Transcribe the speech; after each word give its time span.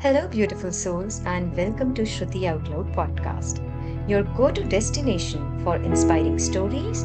Hello, 0.00 0.26
beautiful 0.26 0.72
souls, 0.72 1.22
and 1.24 1.56
welcome 1.56 1.94
to 1.94 2.02
Shruti 2.02 2.46
Out 2.46 2.68
Loud 2.68 2.92
podcast, 2.94 3.60
your 4.08 4.24
go 4.24 4.50
to 4.50 4.64
destination 4.64 5.62
for 5.62 5.76
inspiring 5.76 6.36
stories, 6.40 7.04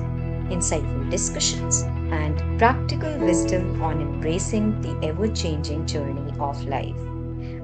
insightful 0.49 1.07
discussions, 1.11 1.83
and 2.11 2.57
practical 2.57 3.15
wisdom 3.19 3.79
on 3.83 4.01
embracing 4.01 4.81
the 4.81 4.97
ever 5.07 5.27
changing 5.27 5.85
journey 5.85 6.33
of 6.39 6.63
life. 6.63 6.97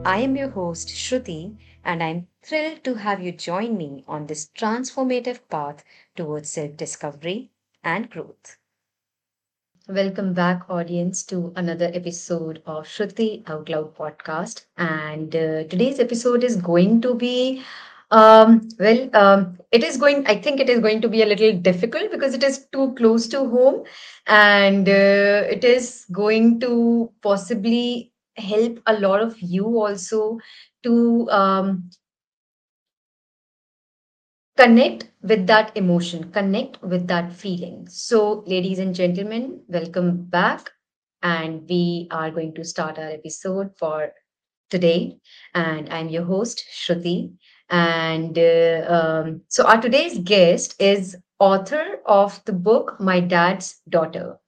I 0.06 0.20
am 0.20 0.36
your 0.36 0.50
host, 0.50 0.90
Shruti, 0.90 1.58
and 1.84 2.04
I'm 2.04 2.28
thrilled 2.44 2.84
to 2.84 2.94
have 2.94 3.24
you 3.24 3.32
join 3.32 3.78
me 3.78 4.04
on 4.08 4.28
this 4.28 4.52
transformative 4.56 5.40
path 5.50 5.84
towards 6.16 6.52
self 6.52 6.78
discovery 6.78 7.50
and 7.84 8.12
growth. 8.12 8.59
Welcome 9.90 10.34
back, 10.36 10.70
audience, 10.70 11.24
to 11.24 11.52
another 11.56 11.90
episode 11.96 12.62
of 12.68 12.86
Shruti 12.86 13.42
Out 13.50 13.70
Loud 13.70 13.96
podcast. 13.96 14.66
And 14.78 15.36
uh, 15.36 15.64
today's 15.64 16.00
episode 16.00 16.44
is 16.44 16.58
going 16.58 17.02
to 17.02 17.16
be, 17.16 17.64
um, 18.12 18.70
well, 18.78 19.10
um, 19.16 19.58
it 19.72 19.84
is 19.84 19.98
going, 19.98 20.28
I 20.28 20.40
think 20.40 20.60
it 20.60 20.70
is 20.70 20.80
going 20.80 21.02
to 21.02 21.10
be 21.10 21.24
a 21.24 21.26
little 21.26 21.54
difficult 21.54 22.12
because 22.12 22.36
it 22.36 22.44
is 22.44 22.68
too 22.72 22.94
close 23.00 23.28
to 23.30 23.40
home 23.40 23.84
and 24.28 24.88
uh, 24.88 25.48
it 25.50 25.64
is 25.64 26.06
going 26.12 26.60
to 26.60 27.12
possibly 27.24 28.14
help 28.38 28.80
a 28.86 28.94
lot 28.94 29.24
of 29.24 29.42
you 29.42 29.66
also 29.66 30.38
to 30.84 31.28
um, 31.32 31.90
connect 34.60 35.10
with 35.22 35.48
that 35.48 35.72
emotion, 35.78 36.32
connect 36.32 36.82
with 36.84 37.08
that 37.08 37.32
feeling. 37.32 37.88
So, 37.88 38.44
ladies 38.46 38.80
and 38.80 38.94
gentlemen, 38.94 39.62
welcome 39.70 40.26
back. 40.26 40.70
And 41.24 41.66
we 41.70 42.08
are 42.12 42.30
going 42.32 42.54
to 42.56 42.66
start 42.66 42.98
our 42.98 43.10
episode 43.10 43.72
for 43.78 44.12
today. 44.70 45.18
And 45.54 45.92
I'm 45.94 46.10
your 46.10 46.24
host, 46.26 46.64
Shruti. 46.74 47.34
And 47.70 48.38
uh, 48.38 48.86
um, 48.90 49.42
so, 49.48 49.66
our 49.66 49.82
today's 49.82 50.20
guest 50.20 50.76
is 50.80 51.16
author 51.40 52.00
of 52.06 52.44
the 52.46 52.54
book 52.54 52.98
My 53.00 53.22
Dad's 53.22 53.80
Daughter. 53.88 54.40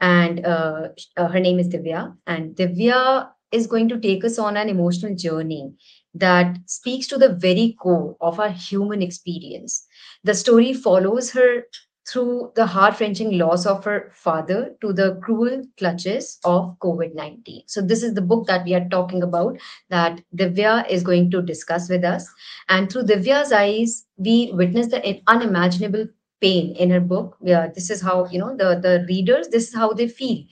And 0.00 0.46
uh, 0.46 0.88
uh, 1.16 1.28
her 1.28 1.40
name 1.40 1.58
is 1.58 1.68
Divya. 1.68 2.16
And 2.26 2.56
Divya 2.56 3.28
is 3.52 3.66
going 3.66 3.88
to 3.90 4.00
take 4.00 4.24
us 4.24 4.38
on 4.38 4.56
an 4.56 4.68
emotional 4.70 5.14
journey 5.14 5.74
that 6.14 6.58
speaks 6.66 7.06
to 7.08 7.18
the 7.18 7.34
very 7.34 7.76
core 7.80 8.16
of 8.20 8.40
our 8.40 8.50
human 8.50 9.02
experience. 9.02 9.86
The 10.24 10.34
story 10.34 10.72
follows 10.72 11.30
her 11.32 11.64
through 12.08 12.52
the 12.54 12.64
heart 12.66 12.98
wrenching 13.00 13.36
loss 13.36 13.66
of 13.66 13.84
her 13.84 14.10
father 14.14 14.74
to 14.80 14.92
the 14.92 15.16
cruel 15.22 15.62
clutches 15.76 16.38
of 16.44 16.78
COVID 16.78 17.14
19. 17.14 17.62
So, 17.66 17.82
this 17.82 18.02
is 18.02 18.14
the 18.14 18.22
book 18.22 18.46
that 18.46 18.64
we 18.64 18.74
are 18.74 18.88
talking 18.88 19.22
about 19.22 19.58
that 19.90 20.20
Divya 20.34 20.88
is 20.88 21.02
going 21.02 21.30
to 21.32 21.42
discuss 21.42 21.88
with 21.88 22.04
us. 22.04 22.26
And 22.68 22.90
through 22.90 23.04
Divya's 23.04 23.52
eyes, 23.52 24.06
we 24.16 24.50
witness 24.52 24.88
the 24.88 25.20
unimaginable 25.26 26.06
pain 26.40 26.74
in 26.76 26.90
her 26.90 27.00
book. 27.00 27.36
Yeah, 27.42 27.68
this 27.68 27.90
is 27.90 28.00
how, 28.00 28.26
you 28.26 28.38
know, 28.38 28.56
the, 28.56 28.78
the 28.80 29.04
readers, 29.08 29.48
this 29.48 29.68
is 29.68 29.74
how 29.74 29.92
they 29.92 30.08
feel. 30.08 30.44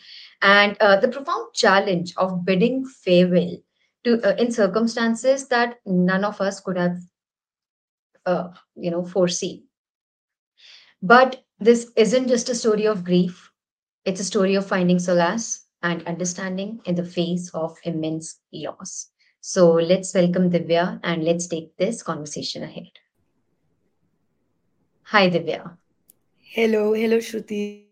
And 0.42 0.76
uh, 0.80 1.00
the 1.00 1.08
profound 1.08 1.54
challenge 1.54 2.12
of 2.16 2.44
bidding 2.44 2.84
farewell 2.86 3.56
to 4.06 4.16
uh, 4.22 4.34
in 4.38 4.50
circumstances 4.50 5.48
that 5.48 5.78
none 5.84 6.24
of 6.24 6.40
us 6.40 6.60
could 6.60 6.78
have 6.78 6.96
uh, 8.24 8.48
you 8.74 8.90
know 8.90 9.04
foresee 9.04 9.66
but 11.02 11.42
this 11.58 11.90
isn't 11.96 12.28
just 12.28 12.48
a 12.48 12.54
story 12.54 12.86
of 12.86 13.04
grief. 13.04 13.50
It's 14.04 14.20
a 14.20 14.24
story 14.24 14.54
of 14.54 14.66
finding 14.66 14.98
solace 14.98 15.66
and 15.82 16.06
understanding 16.06 16.80
in 16.84 16.94
the 16.94 17.04
face 17.04 17.50
of 17.54 17.76
immense 17.84 18.40
loss. 18.52 19.10
So 19.40 19.72
let's 19.72 20.14
welcome 20.14 20.50
divya 20.50 21.00
and 21.02 21.24
let's 21.24 21.46
take 21.46 21.76
this 21.76 22.02
conversation 22.02 22.62
ahead. 22.62 22.90
Hi 25.04 25.30
divya. 25.30 25.76
Hello 26.38 26.92
hello 26.94 27.18
shruti 27.18 27.85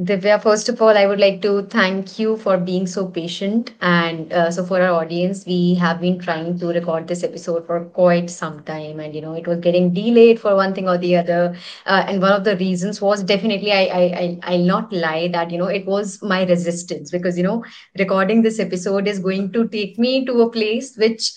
Divya, 0.00 0.40
first 0.40 0.68
of 0.68 0.80
all, 0.80 0.96
I 0.96 1.06
would 1.06 1.18
like 1.18 1.42
to 1.42 1.62
thank 1.62 2.20
you 2.20 2.36
for 2.36 2.56
being 2.56 2.86
so 2.86 3.06
patient. 3.06 3.72
And 3.80 4.32
uh, 4.32 4.48
so, 4.52 4.64
for 4.64 4.80
our 4.80 4.92
audience, 4.92 5.44
we 5.44 5.74
have 5.74 6.00
been 6.00 6.20
trying 6.20 6.56
to 6.60 6.68
record 6.68 7.08
this 7.08 7.24
episode 7.24 7.66
for 7.66 7.84
quite 7.86 8.30
some 8.30 8.62
time, 8.62 9.00
and 9.00 9.12
you 9.12 9.20
know, 9.20 9.34
it 9.34 9.48
was 9.48 9.58
getting 9.58 9.92
delayed 9.92 10.40
for 10.40 10.54
one 10.54 10.72
thing 10.72 10.88
or 10.88 10.98
the 10.98 11.16
other. 11.16 11.56
Uh, 11.84 12.04
and 12.06 12.22
one 12.22 12.32
of 12.32 12.44
the 12.44 12.56
reasons 12.58 13.00
was 13.00 13.24
definitely, 13.24 13.72
I, 13.72 13.82
I, 13.86 14.02
I, 14.22 14.38
I'll 14.54 14.64
not 14.64 14.92
lie 14.92 15.28
that 15.32 15.50
you 15.50 15.58
know, 15.58 15.66
it 15.66 15.84
was 15.84 16.22
my 16.22 16.44
resistance 16.44 17.10
because 17.10 17.36
you 17.36 17.42
know, 17.42 17.64
recording 17.98 18.42
this 18.42 18.60
episode 18.60 19.08
is 19.08 19.18
going 19.18 19.52
to 19.52 19.66
take 19.68 19.98
me 19.98 20.24
to 20.26 20.42
a 20.42 20.50
place 20.50 20.96
which 20.96 21.32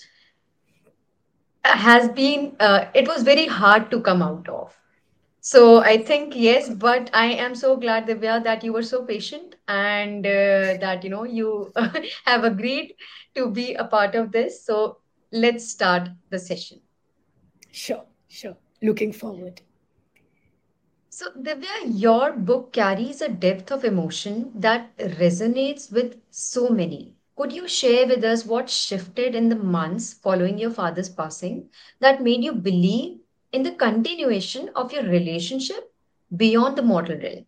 has 1.64 2.08
been, 2.10 2.56
uh, 2.60 2.86
it 2.94 3.08
was 3.08 3.22
very 3.22 3.46
hard 3.46 3.90
to 3.90 4.00
come 4.00 4.22
out 4.22 4.48
of 4.48 4.76
so 5.42 5.78
I 5.82 5.98
think 5.98 6.34
yes, 6.36 6.70
but 6.70 7.10
I 7.14 7.26
am 7.26 7.54
so 7.54 7.76
glad, 7.76 8.06
Divya, 8.06 8.42
that 8.44 8.64
you 8.64 8.72
were 8.72 8.82
so 8.82 9.04
patient 9.04 9.56
and 9.68 10.26
uh, 10.26 10.78
that 10.80 11.02
you 11.04 11.10
know 11.10 11.24
you 11.24 11.72
have 12.26 12.44
agreed 12.44 12.94
to 13.36 13.50
be 13.50 13.74
a 13.74 13.84
part 13.84 14.14
of 14.16 14.32
this. 14.32 14.64
So 14.64 14.98
let's 15.32 15.68
start 15.68 16.08
the 16.30 16.38
session. 16.38 16.80
Sure, 17.72 18.06
sure. 18.28 18.56
Looking 18.82 19.12
forward. 19.12 19.62
So, 21.10 21.30
Divya, 21.32 21.84
your 22.00 22.32
book 22.32 22.72
carries 22.72 23.20
a 23.22 23.28
depth 23.28 23.70
of 23.72 23.84
emotion 23.84 24.52
that 24.56 24.96
resonates 24.98 25.92
with 25.92 26.20
so 26.30 26.68
many. 26.70 27.14
Could 27.36 27.52
you 27.52 27.68
share 27.68 28.06
with 28.06 28.24
us 28.24 28.46
what 28.46 28.70
shifted 28.70 29.34
in 29.34 29.48
the 29.48 29.56
months 29.56 30.12
following 30.14 30.58
your 30.58 30.70
father's 30.70 31.10
passing 31.10 31.70
that 32.00 32.22
made 32.22 32.44
you 32.44 32.52
believe 32.52 33.18
in 33.52 33.62
the 33.62 33.72
continuation 33.72 34.70
of 34.74 34.92
your 34.92 35.04
relationship 35.04 35.92
beyond 36.36 36.76
the 36.76 36.82
mortal 36.82 37.18
realm? 37.18 37.44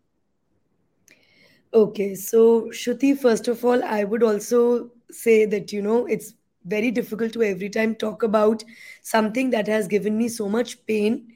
Okay, 1.73 2.15
so 2.15 2.69
Shruti, 2.71 3.17
first 3.17 3.47
of 3.47 3.63
all, 3.65 3.83
I 3.83 4.03
would 4.03 4.23
also 4.23 4.91
say 5.11 5.45
that, 5.45 5.71
you 5.73 5.81
know, 5.81 6.05
it's 6.05 6.33
very 6.65 6.91
difficult 6.91 7.33
to 7.33 7.43
every 7.43 7.69
time 7.69 7.95
talk 7.95 8.23
about 8.23 8.63
something 9.01 9.49
that 9.51 9.67
has 9.67 9.87
given 9.87 10.17
me 10.17 10.27
so 10.29 10.47
much 10.49 10.85
pain. 10.85 11.27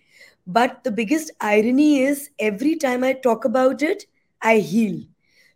But 0.48 0.84
the 0.84 0.92
biggest 0.92 1.32
irony 1.42 2.00
is 2.02 2.30
every 2.40 2.76
time 2.76 3.04
I 3.04 3.14
talk 3.14 3.46
about 3.46 3.82
it, 3.82 4.06
I 4.42 4.58
heal. 4.60 5.04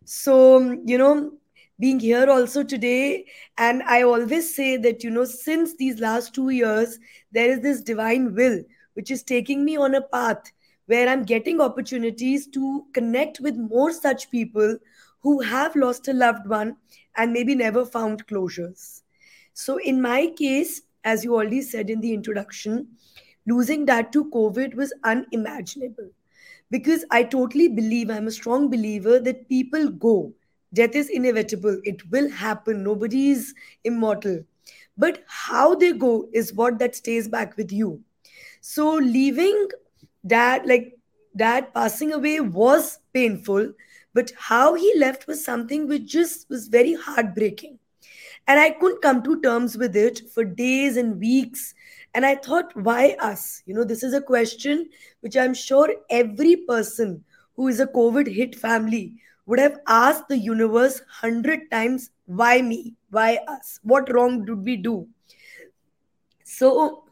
So, 0.04 0.78
you 0.84 0.98
know, 0.98 1.32
being 1.78 2.00
here 2.00 2.28
also 2.30 2.62
today, 2.62 3.26
and 3.56 3.82
I 3.82 4.02
always 4.02 4.54
say 4.54 4.76
that, 4.76 5.02
you 5.02 5.10
know, 5.10 5.24
since 5.24 5.76
these 5.76 5.98
last 6.00 6.34
two 6.34 6.50
years, 6.50 6.98
there 7.32 7.50
is 7.50 7.60
this 7.60 7.80
divine 7.80 8.34
will 8.34 8.62
which 8.94 9.10
is 9.10 9.22
taking 9.22 9.64
me 9.64 9.76
on 9.76 9.94
a 9.94 10.00
path 10.00 10.52
where 10.86 11.08
I'm 11.08 11.24
getting 11.24 11.60
opportunities 11.60 12.46
to 12.48 12.84
connect 12.92 13.40
with 13.40 13.56
more 13.56 13.92
such 13.92 14.30
people 14.30 14.78
who 15.20 15.40
have 15.40 15.76
lost 15.76 16.08
a 16.08 16.12
loved 16.12 16.46
one 16.46 16.76
and 17.16 17.32
maybe 17.32 17.54
never 17.54 17.84
found 17.84 18.26
closures. 18.26 19.02
So, 19.54 19.78
in 19.78 20.02
my 20.02 20.32
case, 20.36 20.82
as 21.04 21.24
you 21.24 21.34
already 21.34 21.62
said 21.62 21.88
in 21.90 22.00
the 22.00 22.12
introduction, 22.12 22.88
losing 23.46 23.86
dad 23.86 24.12
to 24.12 24.30
COVID 24.30 24.74
was 24.74 24.92
unimaginable 25.04 26.10
because 26.70 27.04
I 27.10 27.22
totally 27.22 27.68
believe, 27.68 28.10
I'm 28.10 28.26
a 28.26 28.32
strong 28.32 28.68
believer 28.68 29.20
that 29.20 29.48
people 29.48 29.90
go. 29.90 30.32
Death 30.72 30.96
is 30.96 31.08
inevitable, 31.08 31.80
it 31.84 32.10
will 32.10 32.28
happen, 32.28 32.82
nobody 32.82 33.30
is 33.30 33.54
immortal. 33.84 34.44
But 34.98 35.22
how 35.26 35.74
they 35.74 35.92
go 35.92 36.28
is 36.32 36.52
what 36.52 36.78
that 36.80 36.96
stays 36.96 37.28
back 37.28 37.56
with 37.56 37.70
you 37.72 38.02
so 38.66 38.94
leaving 38.94 39.68
dad, 40.26 40.64
like 40.64 40.98
dad 41.36 41.74
passing 41.74 42.14
away 42.14 42.40
was 42.40 42.98
painful, 43.12 43.74
but 44.14 44.32
how 44.38 44.72
he 44.72 44.90
left 44.96 45.26
was 45.26 45.44
something 45.44 45.86
which 45.86 46.06
just 46.06 46.48
was 46.48 46.68
very 46.68 46.94
heartbreaking. 46.94 47.78
And 48.46 48.58
I 48.58 48.70
couldn't 48.70 49.02
come 49.02 49.22
to 49.24 49.38
terms 49.42 49.76
with 49.76 49.94
it 49.94 50.30
for 50.30 50.46
days 50.46 50.96
and 50.96 51.20
weeks. 51.20 51.74
And 52.14 52.24
I 52.24 52.36
thought, 52.36 52.74
why 52.74 53.16
us? 53.20 53.62
You 53.66 53.74
know, 53.74 53.84
this 53.84 54.02
is 54.02 54.14
a 54.14 54.22
question 54.22 54.88
which 55.20 55.36
I'm 55.36 55.52
sure 55.52 55.94
every 56.08 56.56
person 56.56 57.22
who 57.56 57.68
is 57.68 57.80
a 57.80 57.86
COVID 57.86 58.34
hit 58.34 58.54
family 58.54 59.12
would 59.44 59.58
have 59.58 59.78
asked 59.86 60.28
the 60.28 60.38
universe 60.38 61.02
hundred 61.06 61.70
times 61.70 62.08
why 62.24 62.62
me? 62.62 62.94
Why 63.10 63.40
us? 63.46 63.78
What 63.82 64.10
wrong 64.10 64.46
did 64.46 64.64
we 64.64 64.78
do? 64.78 65.06
So 66.44 67.03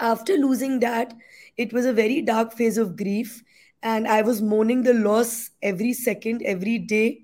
after 0.00 0.34
losing 0.36 0.80
that, 0.80 1.14
it 1.56 1.72
was 1.72 1.84
a 1.86 1.92
very 1.92 2.22
dark 2.22 2.52
phase 2.52 2.78
of 2.78 2.96
grief. 2.96 3.42
And 3.82 4.08
I 4.08 4.22
was 4.22 4.42
mourning 4.42 4.82
the 4.82 4.94
loss 4.94 5.50
every 5.62 5.92
second, 5.92 6.42
every 6.44 6.78
day. 6.78 7.22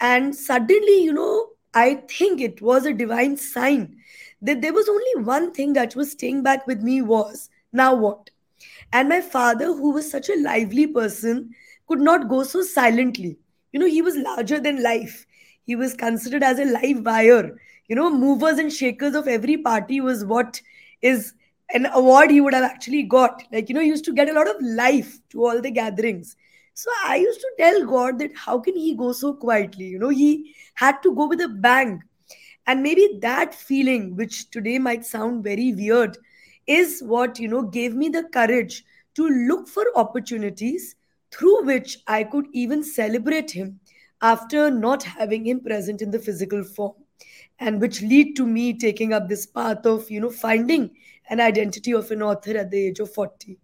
And 0.00 0.34
suddenly, 0.34 1.02
you 1.02 1.12
know, 1.12 1.48
I 1.74 2.02
think 2.08 2.40
it 2.40 2.60
was 2.62 2.86
a 2.86 2.92
divine 2.92 3.36
sign 3.36 3.96
that 4.42 4.62
there 4.62 4.72
was 4.72 4.88
only 4.88 5.24
one 5.24 5.52
thing 5.52 5.74
that 5.74 5.94
was 5.94 6.12
staying 6.12 6.42
back 6.42 6.66
with 6.66 6.82
me 6.82 7.02
was 7.02 7.50
now 7.72 7.94
what? 7.94 8.30
And 8.92 9.08
my 9.08 9.20
father, 9.20 9.66
who 9.66 9.90
was 9.92 10.10
such 10.10 10.28
a 10.28 10.40
lively 10.40 10.86
person, 10.86 11.54
could 11.86 12.00
not 12.00 12.28
go 12.28 12.42
so 12.42 12.62
silently. 12.62 13.38
You 13.72 13.80
know, 13.80 13.86
he 13.86 14.02
was 14.02 14.16
larger 14.16 14.58
than 14.60 14.82
life. 14.82 15.26
he 15.66 15.76
was 15.76 15.94
considered 15.94 16.42
as 16.42 16.58
a 16.58 16.64
live 16.64 17.04
wire 17.06 17.56
you 17.88 17.94
know 17.96 18.10
movers 18.10 18.58
and 18.62 18.72
shakers 18.72 19.14
of 19.20 19.28
every 19.28 19.56
party 19.66 20.00
was 20.00 20.24
what 20.30 20.60
is 21.10 21.34
an 21.72 21.86
award 21.86 22.30
he 22.30 22.40
would 22.40 22.54
have 22.54 22.64
actually 22.64 23.02
got. 23.02 23.42
Like 23.52 23.68
you 23.68 23.74
know 23.74 23.80
he 23.80 23.88
used 23.88 24.04
to 24.06 24.12
get 24.12 24.28
a 24.28 24.32
lot 24.32 24.48
of 24.48 24.56
life 24.60 25.18
to 25.30 25.44
all 25.44 25.60
the 25.60 25.70
gatherings. 25.70 26.36
So 26.74 26.90
i 27.04 27.16
used 27.16 27.40
to 27.40 27.50
tell 27.58 27.84
god 27.86 28.18
that 28.20 28.34
how 28.34 28.58
can 28.58 28.76
he 28.76 28.94
go 28.94 29.12
so 29.12 29.34
quietly? 29.34 29.86
You 29.86 29.98
know 29.98 30.08
he 30.08 30.54
had 30.74 31.02
to 31.02 31.14
go 31.14 31.28
with 31.28 31.40
a 31.40 31.48
bang. 31.48 32.02
And 32.66 32.82
maybe 32.82 33.18
that 33.22 33.54
feeling 33.54 34.16
which 34.16 34.50
today 34.50 34.78
might 34.78 35.04
sound 35.04 35.42
very 35.42 35.72
weird 35.72 36.16
is 36.66 37.02
what 37.02 37.38
you 37.38 37.48
know 37.48 37.62
gave 37.62 37.94
me 37.94 38.08
the 38.08 38.24
courage 38.24 38.84
to 39.14 39.28
look 39.28 39.68
for 39.68 39.84
opportunities 39.96 40.94
through 41.32 41.64
which 41.64 41.98
i 42.06 42.22
could 42.22 42.46
even 42.52 42.82
celebrate 42.82 43.50
him 43.50 43.78
after 44.22 44.70
not 44.70 45.02
having 45.02 45.46
him 45.46 45.60
present 45.60 46.02
in 46.02 46.10
the 46.10 46.18
physical 46.18 46.62
form 46.62 46.94
and 47.58 47.80
which 47.80 48.00
lead 48.02 48.36
to 48.36 48.46
me 48.46 48.72
taking 48.72 49.12
up 49.12 49.28
this 49.28 49.46
path 49.46 49.84
of 49.86 50.10
you 50.10 50.20
know 50.20 50.30
finding 50.30 50.90
an 51.30 51.40
identity 51.40 51.92
of 51.92 52.10
an 52.10 52.22
author 52.22 52.58
at 52.58 52.70
the 52.70 52.86
age 52.88 53.00
of 53.00 53.12
40 53.14 53.58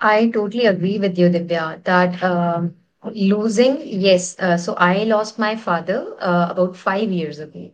I 0.00 0.30
totally 0.30 0.66
agree 0.66 0.98
with 0.98 1.18
you, 1.18 1.28
Divya, 1.28 1.82
that 1.84 2.22
um, 2.22 2.74
losing, 3.14 3.78
yes. 3.84 4.36
Uh, 4.38 4.56
so 4.56 4.74
I 4.74 5.04
lost 5.04 5.38
my 5.38 5.56
father 5.56 6.14
uh, 6.20 6.48
about 6.50 6.76
five 6.76 7.10
years 7.10 7.38
ago. 7.38 7.70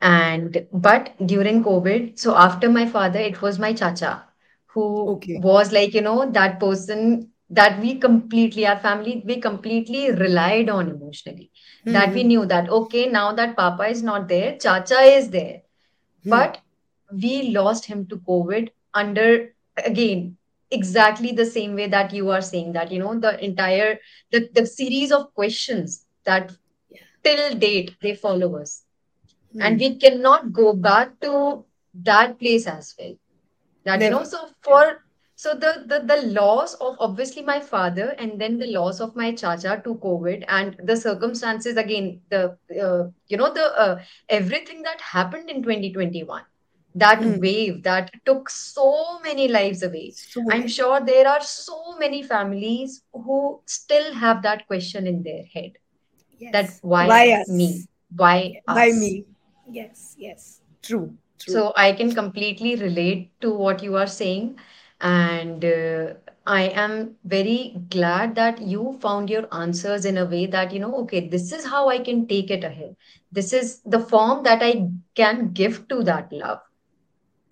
And 0.00 0.66
but 0.72 1.10
during 1.24 1.62
COVID, 1.64 2.18
so 2.18 2.36
after 2.36 2.68
my 2.70 2.86
father, 2.86 3.20
it 3.20 3.42
was 3.42 3.58
my 3.58 3.72
chacha 3.72 4.24
who 4.74 5.16
okay 5.16 5.34
was 5.34 5.72
like, 5.72 5.94
you 5.94 6.02
know, 6.02 6.30
that 6.30 6.60
person 6.60 7.28
that 7.50 7.80
we 7.80 7.96
completely, 7.96 8.66
our 8.66 8.78
family, 8.78 9.22
we 9.26 9.40
completely 9.40 10.10
relied 10.12 10.68
on 10.70 10.88
emotionally. 10.88 11.50
That 11.90 12.14
we 12.14 12.22
hmm 12.22 12.24
knew 12.24 12.46
that, 12.46 12.68
okay, 12.70 13.06
now 13.08 13.32
that 13.32 13.56
Papa 13.56 13.84
is 13.88 14.02
not 14.02 14.28
there, 14.28 14.56
Chacha 14.58 15.00
is 15.00 15.30
there. 15.30 15.62
Hmm. 16.24 16.30
But 16.30 16.58
we 17.12 17.50
lost 17.50 17.84
him 17.86 18.06
to 18.06 18.16
COVID 18.16 18.70
under, 18.94 19.54
again, 19.76 20.36
exactly 20.70 21.32
the 21.32 21.46
same 21.46 21.74
way 21.74 21.88
that 21.88 22.12
you 22.12 22.30
are 22.30 22.40
saying 22.42 22.72
that, 22.72 22.92
you 22.92 22.98
know, 22.98 23.18
the 23.18 23.42
entire, 23.44 23.98
the, 24.30 24.48
the 24.52 24.66
series 24.66 25.12
of 25.12 25.34
questions 25.34 26.06
that 26.24 26.52
yeah. 26.90 27.00
till 27.24 27.54
date 27.56 27.96
they 28.00 28.14
follow 28.14 28.56
us. 28.56 28.84
And 29.58 29.78
hmm 29.78 29.78
we 29.78 29.96
cannot 29.96 30.52
go 30.52 30.72
back 30.72 31.18
to 31.20 31.64
that 31.94 32.38
place 32.38 32.66
as 32.66 32.94
well. 32.98 33.14
That 33.84 34.00
you 34.00 34.10
know 34.10 34.24
so 34.24 34.38
never 34.42 34.54
for 34.62 35.04
so 35.40 35.54
the, 35.54 35.84
the 35.86 35.98
the 36.12 36.20
loss 36.38 36.74
of 36.86 36.96
obviously 37.00 37.42
my 37.42 37.58
father 37.58 38.08
and 38.18 38.38
then 38.38 38.58
the 38.58 38.66
loss 38.72 39.00
of 39.00 39.16
my 39.16 39.28
chacha 39.42 39.80
to 39.84 39.94
covid 40.06 40.44
and 40.48 40.78
the 40.84 40.96
circumstances 41.02 41.78
again 41.82 42.08
the 42.28 42.40
uh, 42.86 43.04
you 43.26 43.38
know 43.38 43.52
the 43.58 43.66
uh, 43.84 44.02
everything 44.28 44.82
that 44.82 45.00
happened 45.00 45.48
in 45.48 45.62
2021 45.62 46.42
that 46.94 47.22
hmm. 47.22 47.38
wave 47.44 47.82
that 47.84 48.10
took 48.26 48.50
so 48.50 49.20
many 49.20 49.46
lives 49.48 49.82
away. 49.82 50.10
So 50.14 50.42
i'm 50.50 50.66
sure 50.68 51.00
there 51.00 51.26
are 51.28 51.40
so 51.40 51.96
many 51.98 52.22
families 52.22 53.02
who 53.12 53.60
still 53.66 54.12
have 54.14 54.42
that 54.42 54.66
question 54.66 55.06
in 55.06 55.22
their 55.22 55.44
head. 55.54 55.78
That 56.52 56.64
yes 56.64 56.78
why 56.82 57.06
why 57.06 57.44
me? 57.48 57.70
us? 57.70 57.86
Why 58.24 58.60
why 58.64 58.90
us? 58.90 59.00
me? 59.00 59.24
Yes 59.70 60.16
yes. 60.18 60.60
True 60.82 61.16
true. 61.38 61.54
So 61.54 61.72
I 61.76 61.92
can 61.92 62.12
completely 62.14 62.76
relate 62.76 63.30
to 63.40 63.54
what 63.54 63.82
you 63.82 63.96
are 63.96 64.12
saying. 64.18 64.58
And 65.00 65.64
uh, 65.64 66.14
I 66.46 66.62
am 66.68 67.16
very 67.24 67.76
glad 67.88 68.34
that 68.36 68.60
you 68.60 68.98
found 69.00 69.30
your 69.30 69.46
answers 69.52 70.04
in 70.04 70.18
a 70.18 70.26
way 70.26 70.46
that, 70.46 70.72
you 70.72 70.80
know, 70.80 70.94
okay, 71.02 71.28
this 71.28 71.52
is 71.52 71.64
how 71.64 71.88
I 71.88 71.98
can 71.98 72.26
take 72.26 72.50
it 72.50 72.64
ahead. 72.64 72.96
This 73.32 73.52
is 73.52 73.80
the 73.84 74.00
form 74.00 74.42
that 74.44 74.62
I 74.62 74.88
can 75.14 75.52
give 75.52 75.88
to 75.88 76.02
that 76.04 76.32
love. 76.32 76.60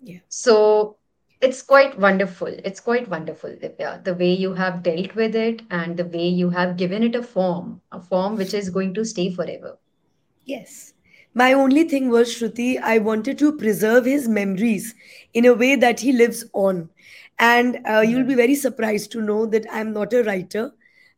yeah 0.01 0.19
So 0.29 0.97
it's 1.41 1.61
quite 1.61 1.97
wonderful. 1.99 2.47
It's 2.47 2.79
quite 2.79 3.07
wonderful, 3.09 3.49
Divya, 3.51 4.03
the 4.03 4.13
way 4.15 4.33
you 4.33 4.53
have 4.53 4.83
dealt 4.83 5.15
with 5.15 5.35
it 5.35 5.61
and 5.69 5.95
the 5.95 6.05
way 6.05 6.27
you 6.27 6.49
have 6.49 6.77
given 6.77 7.03
it 7.03 7.15
a 7.15 7.23
form, 7.23 7.81
a 7.91 8.01
form 8.01 8.35
which 8.35 8.53
is 8.53 8.69
going 8.69 8.93
to 8.95 9.05
stay 9.05 9.31
forever. 9.31 9.77
Yes. 10.45 10.93
My 11.33 11.53
only 11.53 11.83
thing 11.83 12.09
was, 12.09 12.29
Shruti, 12.29 12.79
I 12.81 12.97
wanted 12.99 13.37
to 13.39 13.55
preserve 13.55 14.05
his 14.05 14.27
memories 14.27 14.95
in 15.33 15.45
a 15.45 15.53
way 15.53 15.75
that 15.75 15.99
he 15.99 16.11
lives 16.11 16.43
on. 16.53 16.89
And 17.39 17.79
uh, 17.89 18.01
you'll 18.01 18.25
be 18.27 18.35
very 18.35 18.55
surprised 18.55 19.11
to 19.13 19.21
know 19.21 19.45
that 19.47 19.65
I'm 19.71 19.93
not 19.93 20.13
a 20.13 20.23
writer. 20.23 20.71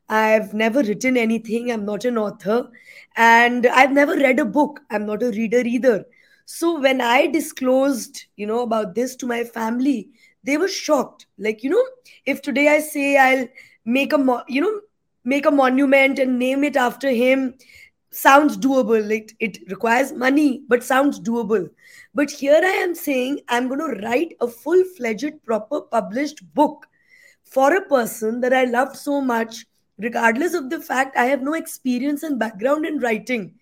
I've 0.07 0.53
never 0.53 0.81
written 0.83 1.17
anything. 1.17 1.71
I'm 1.71 1.85
not 1.85 2.05
an 2.05 2.17
author. 2.17 2.69
And 3.15 3.65
I've 3.67 3.91
never 3.91 4.15
read 4.15 4.39
a 4.39 4.45
book. 4.45 4.81
I'm 4.89 5.05
not 5.05 5.23
a 5.23 5.31
reader 5.31 5.59
either. 5.59 6.05
So 6.45 6.79
when 6.79 7.01
I 7.01 7.27
disclosed, 7.27 8.25
you 8.35 8.45
know, 8.45 8.61
about 8.61 8.93
this 8.93 9.15
to 9.17 9.25
my 9.25 9.43
family, 9.43 10.09
they 10.43 10.57
were 10.57 10.67
shocked. 10.67 11.27
Like, 11.37 11.63
you 11.63 11.69
know, 11.69 11.83
if 12.25 12.41
today 12.41 12.67
I 12.67 12.79
say 12.79 13.17
I'll 13.17 13.47
make 13.85 14.13
a, 14.13 14.17
mo- 14.17 14.43
you 14.47 14.61
know, 14.61 14.81
make 15.23 15.45
a 15.45 15.51
monument 15.51 16.19
and 16.19 16.37
name 16.37 16.63
it 16.63 16.75
after 16.75 17.09
him, 17.09 17.55
sounds 18.11 18.57
doable 18.57 19.09
it, 19.09 19.31
it 19.39 19.59
requires 19.69 20.11
money 20.11 20.63
but 20.67 20.83
sounds 20.83 21.19
doable 21.19 21.69
but 22.13 22.29
here 22.29 22.61
i 22.63 22.75
am 22.85 22.93
saying 22.93 23.39
i'm 23.47 23.67
going 23.67 23.79
to 23.79 24.01
write 24.01 24.35
a 24.41 24.47
full-fledged 24.47 25.43
proper 25.45 25.81
published 25.81 26.41
book 26.53 26.87
for 27.43 27.75
a 27.75 27.85
person 27.85 28.41
that 28.41 28.53
i 28.53 28.63
loved 28.65 28.95
so 28.95 29.21
much 29.21 29.65
regardless 29.97 30.53
of 30.53 30.69
the 30.69 30.79
fact 30.79 31.17
i 31.17 31.25
have 31.25 31.41
no 31.41 31.53
experience 31.53 32.23
and 32.23 32.39
background 32.39 32.85
in 32.85 32.99
writing 32.99 33.53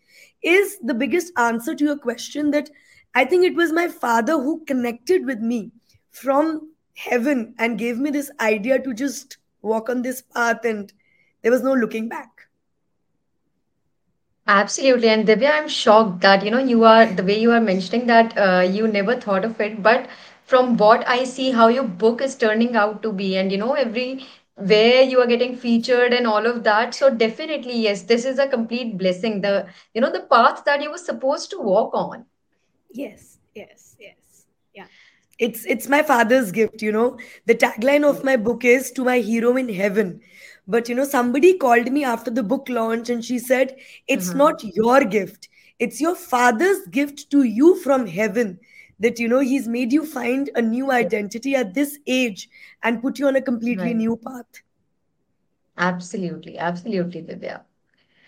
is 0.41 0.77
the 0.83 0.93
biggest 0.93 1.31
answer 1.37 1.75
to 1.75 1.85
your 1.85 1.97
question 1.97 2.51
that 2.51 2.69
i 3.15 3.25
think 3.25 3.45
it 3.45 3.55
was 3.55 3.71
my 3.71 3.87
father 3.87 4.33
who 4.33 4.63
connected 4.65 5.25
with 5.25 5.39
me 5.39 5.71
from 6.11 6.71
heaven 6.95 7.53
and 7.59 7.77
gave 7.77 7.97
me 7.97 8.09
this 8.09 8.31
idea 8.39 8.79
to 8.79 8.93
just 8.93 9.37
walk 9.61 9.89
on 9.89 10.01
this 10.01 10.21
path 10.21 10.65
and 10.65 10.93
there 11.41 11.51
was 11.51 11.61
no 11.61 11.73
looking 11.73 12.09
back 12.09 12.38
Absolutely. 14.51 15.09
And 15.09 15.27
Divya, 15.27 15.51
I'm 15.51 15.67
shocked 15.67 16.21
that, 16.21 16.43
you 16.43 16.49
know, 16.49 16.57
you 16.57 16.83
are 16.83 17.05
the 17.05 17.23
way 17.23 17.39
you 17.39 17.51
are 17.51 17.61
mentioning 17.61 18.07
that 18.07 18.35
uh, 18.37 18.61
you 18.61 18.87
never 18.87 19.15
thought 19.15 19.45
of 19.45 19.61
it. 19.61 19.83
But 19.83 20.09
from 20.43 20.75
what 20.77 21.07
I 21.07 21.23
see, 21.23 21.51
how 21.51 21.67
your 21.67 21.83
book 21.83 22.21
is 22.21 22.35
turning 22.35 22.75
out 22.75 23.03
to 23.03 23.11
be, 23.11 23.37
and, 23.37 23.51
you 23.51 23.59
know, 23.59 23.73
every 23.73 24.25
where 24.55 25.03
you 25.03 25.21
are 25.21 25.27
getting 25.27 25.55
featured 25.55 26.13
and 26.13 26.25
all 26.27 26.45
of 26.47 26.63
that. 26.63 26.95
So 26.95 27.09
definitely, 27.11 27.77
yes, 27.77 28.01
this 28.03 28.25
is 28.25 28.39
a 28.39 28.47
complete 28.47 28.97
blessing. 28.97 29.41
The, 29.41 29.67
you 29.93 30.01
know, 30.01 30.11
the 30.11 30.21
path 30.21 30.65
that 30.65 30.81
you 30.81 30.91
were 30.91 30.97
supposed 30.97 31.51
to 31.51 31.59
walk 31.59 31.91
on. 31.93 32.25
Yes, 32.91 33.37
yes, 33.53 33.95
yes. 33.99 34.47
Yeah. 34.73 34.85
It's 35.37 35.63
it's 35.65 35.87
my 35.87 36.01
father's 36.01 36.51
gift, 36.51 36.81
you 36.81 36.91
know. 36.91 37.17
The 37.45 37.55
tagline 37.55 38.03
of 38.03 38.23
my 38.23 38.35
book 38.35 38.65
is 38.65 38.91
to 38.93 39.05
my 39.05 39.19
hero 39.19 39.55
in 39.55 39.69
heaven. 39.69 40.21
But 40.69 40.89
you 40.89 40.95
know, 40.95 41.05
somebody 41.05 41.57
called 41.57 41.91
me 41.91 42.05
after 42.05 42.31
the 42.31 42.43
book 42.43 42.69
launch 42.69 43.09
and 43.09 43.25
she 43.25 43.39
said, 43.39 43.77
It's 44.07 44.29
Uh-huh. 44.29 44.37
not 44.37 44.63
your 44.63 45.03
gift. 45.05 45.49
It's 45.79 45.99
your 46.01 46.15
father's 46.15 46.87
gift 46.87 47.31
to 47.31 47.43
you 47.43 47.75
from 47.77 48.07
heaven. 48.07 48.59
That 48.99 49.19
you 49.19 49.27
know, 49.29 49.39
he's 49.39 49.67
made 49.67 49.93
you 49.93 50.05
find 50.05 50.49
a 50.55 50.61
new 50.61 50.91
identity 50.91 51.55
at 51.55 51.73
this 51.75 51.99
age 52.07 52.49
and 52.83 53.01
put 53.01 53.19
you 53.19 53.27
on 53.27 53.35
a 53.37 53.41
completely 53.41 53.93
Right. 53.93 53.95
new 53.95 54.17
path. 54.17 54.63
Absolutely. 55.77 56.57
Absolutely, 56.57 57.21
Divya. 57.23 57.61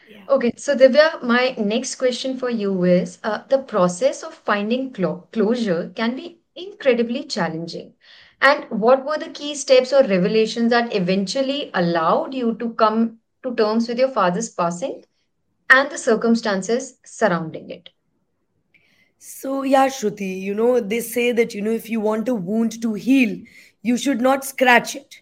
Yeah. 0.07 0.25
Okay, 0.29 0.53
so 0.57 0.75
Divya, 0.75 1.21
my 1.23 1.55
next 1.57 1.95
question 1.95 2.37
for 2.37 2.49
you 2.49 2.83
is 2.85 3.19
uh, 3.23 3.43
the 3.49 3.59
process 3.59 4.23
of 4.23 4.33
finding 4.33 4.91
clo- 4.93 5.27
closure 5.31 5.91
can 5.95 6.15
be 6.15 6.39
incredibly 6.55 7.23
challenging. 7.25 7.93
And 8.41 8.65
what 8.69 9.05
were 9.05 9.17
the 9.17 9.29
key 9.29 9.55
steps 9.55 9.93
or 9.93 10.01
revelations 10.03 10.71
that 10.71 10.95
eventually 10.95 11.71
allowed 11.73 12.33
you 12.33 12.55
to 12.55 12.73
come 12.73 13.19
to 13.43 13.55
terms 13.55 13.87
with 13.87 13.99
your 13.99 14.09
father's 14.11 14.49
passing 14.49 15.03
and 15.69 15.89
the 15.89 15.97
circumstances 15.97 16.97
surrounding 17.05 17.69
it? 17.69 17.89
So, 19.19 19.63
yeah, 19.63 19.87
Shruti, 19.87 20.41
you 20.41 20.53
know, 20.53 20.79
they 20.79 20.99
say 20.99 21.31
that, 21.31 21.53
you 21.53 21.61
know, 21.61 21.71
if 21.71 21.89
you 21.89 21.99
want 22.01 22.27
a 22.27 22.35
wound 22.35 22.81
to 22.81 22.93
heal, 22.93 23.37
you 23.81 23.97
should 23.97 24.21
not 24.21 24.43
scratch 24.43 24.95
it. 24.95 25.21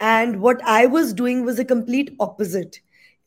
And 0.00 0.40
what 0.40 0.62
I 0.64 0.86
was 0.86 1.12
doing 1.14 1.44
was 1.44 1.58
a 1.58 1.64
complete 1.64 2.14
opposite. 2.20 2.80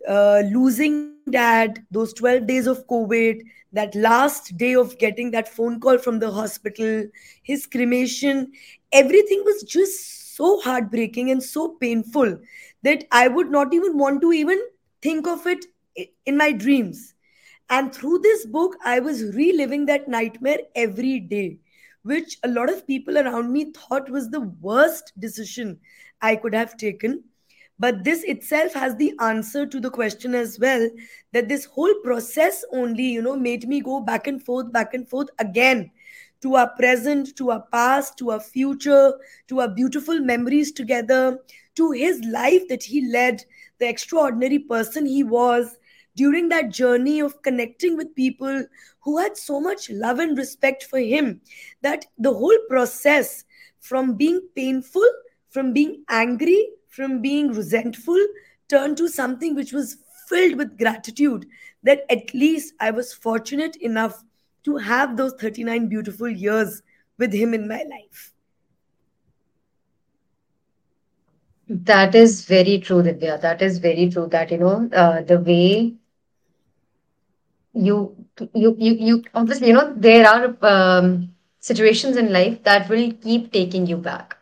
Uh, 0.07 0.41
losing 0.51 1.15
dad, 1.29 1.83
those 1.91 2.13
12 2.13 2.47
days 2.47 2.67
of 2.67 2.87
COVID, 2.87 3.41
that 3.73 3.95
last 3.95 4.57
day 4.57 4.73
of 4.75 4.97
getting 4.97 5.31
that 5.31 5.47
phone 5.47 5.79
call 5.79 5.97
from 5.97 6.19
the 6.19 6.31
hospital, 6.31 7.05
his 7.43 7.65
cremation, 7.65 8.51
everything 8.91 9.41
was 9.45 9.63
just 9.63 10.35
so 10.35 10.59
heartbreaking 10.61 11.29
and 11.31 11.43
so 11.43 11.69
painful 11.79 12.39
that 12.83 13.05
I 13.11 13.27
would 13.27 13.51
not 13.51 13.73
even 13.73 13.97
want 13.97 14.21
to 14.21 14.31
even 14.33 14.59
think 15.01 15.27
of 15.27 15.45
it 15.45 15.65
in 16.25 16.37
my 16.37 16.51
dreams 16.51 17.13
and 17.69 17.93
through 17.95 18.19
this 18.19 18.45
book, 18.45 18.75
I 18.83 18.99
was 18.99 19.33
reliving 19.35 19.85
that 19.85 20.07
nightmare 20.07 20.59
every 20.75 21.19
day, 21.19 21.59
which 22.03 22.37
a 22.43 22.49
lot 22.49 22.69
of 22.69 22.85
people 22.85 23.17
around 23.17 23.51
me 23.51 23.71
thought 23.71 24.09
was 24.09 24.29
the 24.29 24.41
worst 24.41 25.13
decision 25.17 25.79
I 26.21 26.35
could 26.35 26.53
have 26.53 26.75
taken. 26.75 27.23
But 27.81 28.03
this 28.03 28.23
itself 28.25 28.73
has 28.75 28.95
the 28.97 29.11
answer 29.19 29.65
to 29.65 29.79
the 29.79 29.89
question 29.89 30.35
as 30.35 30.59
well 30.59 30.87
that 31.33 31.49
this 31.49 31.65
whole 31.65 31.93
process 32.03 32.63
only 32.71 33.03
you 33.03 33.21
know 33.21 33.35
made 33.35 33.67
me 33.67 33.81
go 33.81 33.99
back 33.99 34.27
and 34.27 34.43
forth 34.43 34.71
back 34.71 34.93
and 34.93 35.09
forth 35.09 35.29
again 35.39 35.89
to 36.41 36.55
our 36.55 36.69
present 36.75 37.35
to 37.35 37.49
our 37.49 37.63
past 37.71 38.17
to 38.17 38.29
our 38.31 38.39
future 38.39 39.13
to 39.47 39.61
our 39.61 39.67
beautiful 39.67 40.19
memories 40.19 40.71
together 40.71 41.39
to 41.75 41.91
his 41.91 42.21
life 42.25 42.67
that 42.67 42.83
he 42.83 43.01
led 43.11 43.43
the 43.79 43.89
extraordinary 43.89 44.59
person 44.59 45.05
he 45.05 45.23
was 45.23 45.77
during 46.15 46.49
that 46.49 46.69
journey 46.69 47.19
of 47.19 47.41
connecting 47.41 47.97
with 47.97 48.13
people 48.15 48.63
who 48.99 49.17
had 49.17 49.35
so 49.35 49.59
much 49.59 49.89
love 49.89 50.19
and 50.19 50.37
respect 50.37 50.83
for 50.83 50.99
him 50.99 51.41
that 51.81 52.05
the 52.19 52.33
whole 52.33 52.59
process 52.69 53.43
from 53.79 54.13
being 54.13 54.39
painful 54.55 55.09
from 55.49 55.73
being 55.73 56.03
angry 56.09 56.67
from 56.91 57.21
being 57.21 57.51
resentful 57.53 58.19
turned 58.69 58.97
to 58.97 59.07
something 59.07 59.55
which 59.55 59.73
was 59.73 59.97
filled 60.27 60.57
with 60.57 60.77
gratitude 60.77 61.45
that 61.83 62.05
at 62.09 62.33
least 62.33 62.73
I 62.79 62.91
was 62.91 63.13
fortunate 63.13 63.75
enough 63.77 64.23
to 64.65 64.77
have 64.77 65.17
those 65.17 65.33
39 65.39 65.87
beautiful 65.87 66.29
years 66.29 66.81
with 67.17 67.33
him 67.33 67.53
in 67.53 67.67
my 67.67 67.83
life. 67.89 68.33
That 71.67 72.15
is 72.15 72.45
very 72.45 72.79
true, 72.79 73.01
Divya. 73.01 73.39
That 73.41 73.61
is 73.61 73.79
very 73.79 74.09
true. 74.09 74.27
That, 74.27 74.51
you 74.51 74.57
know, 74.57 74.89
uh, 74.93 75.21
the 75.21 75.39
way 75.39 75.93
you, 77.73 78.15
you, 78.53 78.75
you, 78.77 78.93
you, 78.93 79.23
obviously, 79.33 79.67
you 79.67 79.73
know, 79.73 79.93
there 79.95 80.27
are 80.27 80.57
um, 80.61 81.33
situations 81.61 82.17
in 82.17 82.33
life 82.33 82.61
that 82.63 82.89
will 82.89 83.13
keep 83.13 83.53
taking 83.53 83.87
you 83.87 83.95
back 83.95 84.37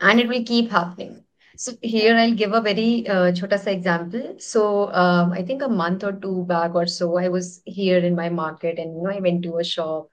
and 0.00 0.18
it 0.18 0.28
will 0.28 0.42
keep 0.42 0.70
happening. 0.70 1.22
So 1.56 1.72
here 1.82 2.16
I'll 2.16 2.34
give 2.34 2.52
a 2.52 2.60
very 2.60 3.06
uh, 3.08 3.32
chota 3.32 3.58
sa 3.58 3.70
example. 3.70 4.34
So 4.38 4.92
um, 4.92 5.32
I 5.32 5.42
think 5.42 5.62
a 5.62 5.68
month 5.68 6.04
or 6.04 6.12
two 6.12 6.44
back 6.48 6.74
or 6.74 6.86
so, 6.86 7.16
I 7.18 7.28
was 7.28 7.62
here 7.64 7.98
in 7.98 8.14
my 8.14 8.28
market 8.28 8.78
and 8.78 8.96
you 8.96 9.02
know 9.02 9.10
I 9.10 9.20
went 9.20 9.42
to 9.44 9.58
a 9.58 9.64
shop, 9.64 10.08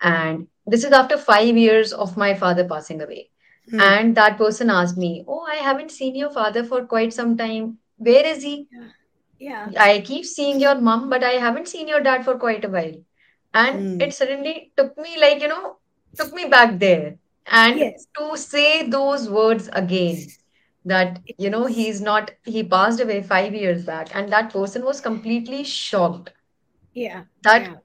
and 0.00 0.46
this 0.66 0.84
is 0.84 0.92
after 0.92 1.18
five 1.18 1.56
years 1.56 1.92
of 1.92 2.16
my 2.16 2.34
father 2.34 2.64
passing 2.68 3.00
away. 3.02 3.30
Hmm. 3.70 3.80
And 3.80 4.16
that 4.16 4.38
person 4.38 4.70
asked 4.70 4.96
me, 4.96 5.24
"Oh, 5.28 5.44
I 5.50 5.56
haven't 5.56 5.90
seen 5.90 6.14
your 6.14 6.30
father 6.30 6.64
for 6.64 6.84
quite 6.86 7.12
some 7.12 7.36
time. 7.36 7.78
Where 7.96 8.26
is 8.26 8.42
he? 8.42 8.68
Yeah. 9.38 9.68
Yeah. 9.70 9.82
I 9.84 10.00
keep 10.00 10.24
seeing 10.24 10.60
your 10.60 10.76
mom, 10.80 11.08
but 11.10 11.22
I 11.24 11.32
haven't 11.46 11.68
seen 11.68 11.88
your 11.88 12.00
dad 12.00 12.24
for 12.24 12.38
quite 12.38 12.64
a 12.64 12.68
while." 12.68 12.94
And 13.54 13.80
Hmm. 13.80 14.00
it 14.00 14.14
suddenly 14.14 14.72
took 14.76 14.96
me 14.98 15.18
like 15.20 15.40
you 15.40 15.48
know 15.48 15.76
took 16.18 16.32
me 16.32 16.46
back 16.56 16.78
there 16.78 17.16
and 17.46 17.78
Yes. 17.78 18.06
to 18.18 18.36
say 18.36 18.88
those 18.88 19.28
words 19.28 19.68
again 19.72 20.18
that 20.84 21.20
you 21.38 21.50
know 21.50 21.66
he's 21.66 22.00
not 22.00 22.30
he 22.44 22.62
passed 22.62 23.00
away 23.00 23.22
five 23.22 23.54
years 23.54 23.84
back 23.84 24.14
and 24.14 24.32
that 24.32 24.52
person 24.52 24.84
was 24.84 25.00
completely 25.00 25.64
shocked. 25.64 26.32
Yeah. 26.94 27.24
that 27.42 27.62
Yeah. 27.62 27.76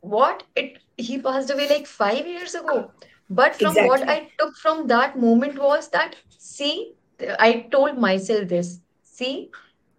what? 0.00 0.44
It 0.56 0.78
he 0.96 1.20
passed 1.20 1.50
away 1.50 1.68
like 1.68 1.86
five 1.86 2.26
years 2.26 2.54
ago. 2.54 2.92
But 3.30 3.56
from 3.56 3.76
what 3.84 4.08
i 4.08 4.30
took 4.38 4.56
from 4.56 4.86
that 4.88 5.18
moment 5.18 5.58
was 5.58 5.90
that 5.90 6.16
see 6.38 6.94
i 7.38 7.52
told 7.72 7.98
myself 7.98 8.48
this. 8.48 8.80
See 9.04 9.50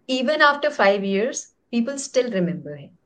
even 0.07 0.41
after 0.41 0.71
five 0.71 1.03
years 1.05 1.53
people 1.71 1.97
still 1.99 2.31
remember 2.31 2.75
him 2.75 2.98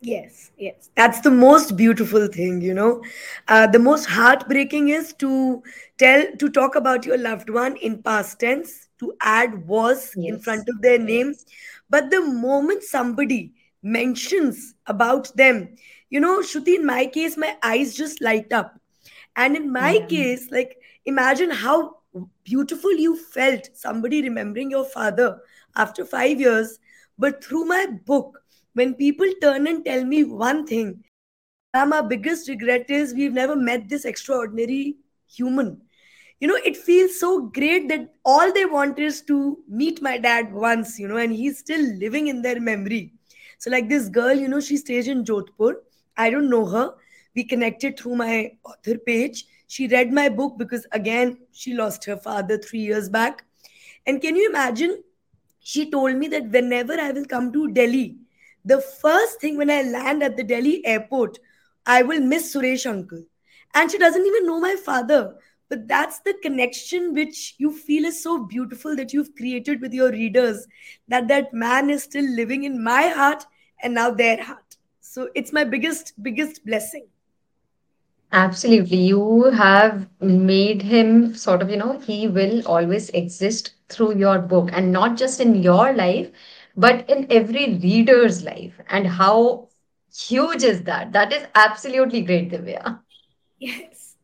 Yes, 0.00 0.50
yes. 0.56 0.90
That's 0.96 1.20
the 1.20 1.30
most 1.30 1.76
beautiful 1.76 2.26
thing, 2.28 2.60
you 2.60 2.74
know. 2.74 3.02
Uh, 3.48 3.66
the 3.66 3.78
most 3.78 4.06
heartbreaking 4.06 4.88
is 4.88 5.12
to 5.14 5.62
tell, 5.98 6.24
to 6.38 6.48
talk 6.50 6.74
about 6.74 7.04
your 7.04 7.18
loved 7.18 7.50
one 7.50 7.76
in 7.76 8.02
past 8.02 8.40
tense, 8.40 8.88
to 8.98 9.14
add 9.20 9.66
was 9.66 10.16
in 10.22 10.38
front 10.38 10.68
of 10.68 10.80
their 10.82 10.98
name. 10.98 11.34
yes 11.34 11.44
But 11.88 12.10
the 12.10 12.20
moment 12.20 12.82
somebody 12.82 13.52
mentions 13.82 14.74
about 14.86 15.34
them, 15.36 15.76
you 16.10 16.20
know, 16.20 16.40
Shruti, 16.40 16.76
in 16.76 16.86
my 16.86 17.06
case, 17.06 17.36
my 17.36 17.56
eyes 17.62 17.94
just 17.94 18.20
light 18.20 18.52
up. 18.52 18.78
And 19.36 19.56
in 19.56 19.72
my 19.72 19.98
yeah 19.98 20.06
case, 20.08 20.50
like, 20.50 20.76
imagine 21.04 21.50
how 21.50 21.98
beautiful 22.44 22.92
you 22.92 23.16
felt 23.16 23.68
somebody 23.74 24.22
remembering 24.22 24.70
your 24.70 24.84
father 24.84 25.40
after 25.76 26.04
five 26.04 26.40
years. 26.40 26.78
But 27.18 27.44
through 27.44 27.64
my 27.66 27.86
book, 28.06 28.39
when 28.80 28.94
people 28.94 29.30
turn 29.42 29.66
and 29.66 29.84
tell 29.84 30.04
me 30.04 30.24
one 30.24 30.66
thing, 30.66 31.04
our 31.74 32.02
biggest 32.02 32.48
regret 32.48 32.88
is 32.88 33.12
we've 33.14 33.34
never 33.38 33.54
met 33.54 33.88
this 33.88 34.06
extraordinary 34.06 34.96
human. 35.28 35.82
You 36.40 36.48
know, 36.48 36.58
it 36.64 36.78
feels 36.78 37.20
so 37.20 37.42
great 37.42 37.88
that 37.90 38.14
all 38.24 38.50
they 38.52 38.64
want 38.64 38.98
is 38.98 39.20
to 39.22 39.58
meet 39.68 40.00
my 40.00 40.16
dad 40.16 40.54
once, 40.54 40.98
you 40.98 41.08
know, 41.08 41.18
and 41.18 41.30
he's 41.30 41.58
still 41.58 41.82
living 42.04 42.28
in 42.28 42.40
their 42.40 42.58
memory. 42.58 43.12
So, 43.58 43.70
like 43.70 43.90
this 43.90 44.08
girl, 44.08 44.32
you 44.32 44.48
know, 44.48 44.60
she 44.60 44.78
stays 44.78 45.08
in 45.08 45.24
Jodhpur. 45.24 45.74
I 46.16 46.30
don't 46.30 46.48
know 46.48 46.64
her. 46.64 46.94
We 47.36 47.44
connected 47.44 47.98
through 47.98 48.16
my 48.16 48.52
author 48.64 48.96
page. 48.96 49.44
She 49.66 49.88
read 49.88 50.10
my 50.10 50.30
book 50.30 50.56
because, 50.56 50.86
again, 50.92 51.36
she 51.52 51.74
lost 51.74 52.06
her 52.06 52.16
father 52.16 52.56
three 52.56 52.80
years 52.80 53.10
back. 53.10 53.44
And 54.06 54.22
can 54.22 54.34
you 54.36 54.48
imagine? 54.48 55.02
She 55.60 55.90
told 55.90 56.16
me 56.16 56.28
that 56.28 56.50
whenever 56.50 56.94
I 56.94 57.12
will 57.12 57.26
come 57.26 57.52
to 57.52 57.68
Delhi, 57.70 58.16
the 58.64 58.80
first 58.80 59.40
thing 59.40 59.56
when 59.56 59.70
I 59.70 59.82
land 59.82 60.22
at 60.22 60.36
the 60.36 60.44
Delhi 60.44 60.84
airport, 60.86 61.38
I 61.86 62.02
will 62.02 62.20
miss 62.20 62.54
Suresh 62.54 62.88
uncle. 62.88 63.24
And 63.74 63.90
she 63.90 63.98
doesn't 63.98 64.26
even 64.26 64.46
know 64.46 64.60
my 64.60 64.76
father. 64.76 65.34
But 65.68 65.86
that's 65.86 66.18
the 66.20 66.34
connection 66.42 67.14
which 67.14 67.54
you 67.58 67.72
feel 67.72 68.04
is 68.04 68.22
so 68.22 68.44
beautiful 68.44 68.96
that 68.96 69.12
you've 69.12 69.34
created 69.36 69.80
with 69.80 69.92
your 69.92 70.10
readers, 70.10 70.66
that 71.08 71.28
that 71.28 71.54
man 71.54 71.90
is 71.90 72.02
still 72.02 72.28
living 72.28 72.64
in 72.64 72.82
my 72.82 73.08
heart 73.08 73.44
and 73.82 73.94
now 73.94 74.10
their 74.10 74.42
heart. 74.42 74.76
So 75.00 75.28
it's 75.34 75.52
my 75.52 75.64
biggest, 75.64 76.14
biggest 76.22 76.64
blessing. 76.66 77.06
Absolutely. 78.32 78.96
You 78.96 79.44
have 79.52 80.08
made 80.20 80.82
him 80.82 81.34
sort 81.34 81.62
of, 81.62 81.70
you 81.70 81.76
know, 81.76 81.98
he 81.98 82.26
will 82.28 82.66
always 82.66 83.10
exist 83.10 83.74
through 83.88 84.16
your 84.16 84.38
book 84.38 84.70
and 84.72 84.92
not 84.92 85.16
just 85.16 85.40
in 85.40 85.62
your 85.62 85.92
life, 85.92 86.30
but 86.76 87.08
in 87.08 87.26
every 87.30 87.78
reader's 87.82 88.42
life. 88.42 88.80
And 88.88 89.06
how 89.06 89.68
huge 90.14 90.62
is 90.62 90.82
that? 90.84 91.12
That 91.12 91.32
is 91.32 91.46
absolutely 91.54 92.22
great, 92.22 92.50
Divya. 92.50 93.00
Yes. 93.58 94.16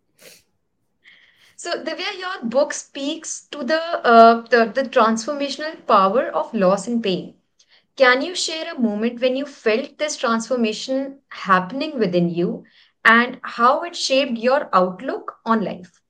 So, 1.57 1.83
Divya, 1.83 2.19
your 2.19 2.49
book 2.49 2.73
speaks 2.73 3.47
to 3.51 3.65
the, 3.65 3.81
uh, 3.81 4.43
the, 4.49 4.67
the 4.75 4.83
transformational 4.89 5.87
power 5.87 6.29
of 6.29 6.53
loss 6.55 6.87
and 6.87 7.03
pain. 7.03 7.35
Can 7.97 8.23
you 8.23 8.35
share 8.35 8.73
a 8.75 8.79
moment 8.81 9.21
when 9.21 9.37
you 9.37 9.47
felt 9.47 9.99
this 9.99 10.17
transformation 10.17 11.19
happening 11.29 11.99
within 11.99 12.29
you 12.31 12.65
and 13.05 13.39
how 13.43 13.83
it 13.85 13.97
shaped 13.97 14.39
your 14.39 14.69
outlook 14.73 15.37
on 15.45 15.63
life? 15.65 16.01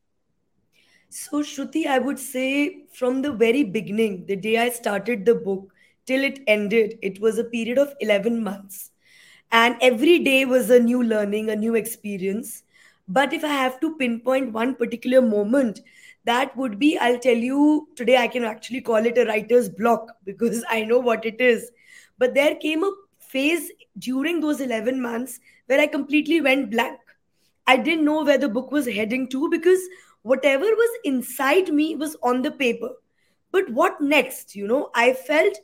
So, 1.09 1.43
Shruti, 1.43 1.87
I 1.87 1.99
would 1.99 2.19
say 2.19 2.85
from 2.93 3.23
the 3.23 3.33
very 3.33 3.65
beginning, 3.65 4.27
the 4.27 4.37
day 4.37 4.57
I 4.59 4.69
started 4.71 5.25
the 5.25 5.35
book 5.35 5.73
till 6.07 6.25
it 6.25 6.41
ended, 6.47 6.99
it 7.03 7.21
was 7.21 7.39
a 7.39 7.45
period 7.45 7.79
of 7.79 7.95
11 8.01 8.43
months. 8.43 8.91
And 9.53 9.77
every 9.81 10.19
day 10.19 10.45
was 10.45 10.71
a 10.71 10.81
new 10.81 11.03
learning, 11.03 11.51
a 11.51 11.57
new 11.57 11.75
experience. 11.75 12.63
But 13.09 13.33
if 13.33 13.45
I 13.45 13.49
have 13.49 13.81
to 13.81 13.97
pinpoint 13.97 14.53
one 14.53 14.75
particular 14.75 15.23
moment, 15.23 15.81
that 16.25 16.57
would 16.57 16.79
be 16.79 16.99
I'll 16.99 17.19
tell 17.19 17.37
you 17.37 17.89
today, 17.95 18.17
I 18.17 18.29
can 18.29 18.45
actually 18.45 18.81
call 18.81 19.07
it 19.07 19.19
a 19.19 19.27
writer's 19.27 19.69
block 19.69 20.11
because 20.25 20.65
I 20.69 20.83
know 20.85 20.99
what 20.99 21.25
it 21.25 21.41
is. 21.41 21.71
But 22.19 22.35
there 22.35 22.57
came 22.57 22.83
a 22.83 22.93
phase 23.21 23.71
during 23.99 24.41
those 24.41 24.61
11 24.61 25.01
months 25.01 25.41
where 25.67 25.81
I 25.81 25.87
completely 25.87 26.41
went 26.41 26.71
blank. 26.71 26.99
I 27.67 27.77
didn't 27.77 28.05
know 28.05 28.25
where 28.25 28.39
the 28.39 28.49
book 28.49 28.71
was 28.71 28.87
heading 28.87 29.29
to 29.29 29.49
because 29.51 29.81
whatever 30.23 30.65
was 30.65 30.99
inside 31.05 31.69
me 31.73 31.97
was 31.97 32.17
on 32.23 32.43
the 32.43 32.51
paper. 32.51 32.91
But 33.51 33.71
what 33.71 34.01
next? 34.01 34.55
You 34.55 34.67
know, 34.67 34.91
I 34.95 35.13
felt 35.13 35.59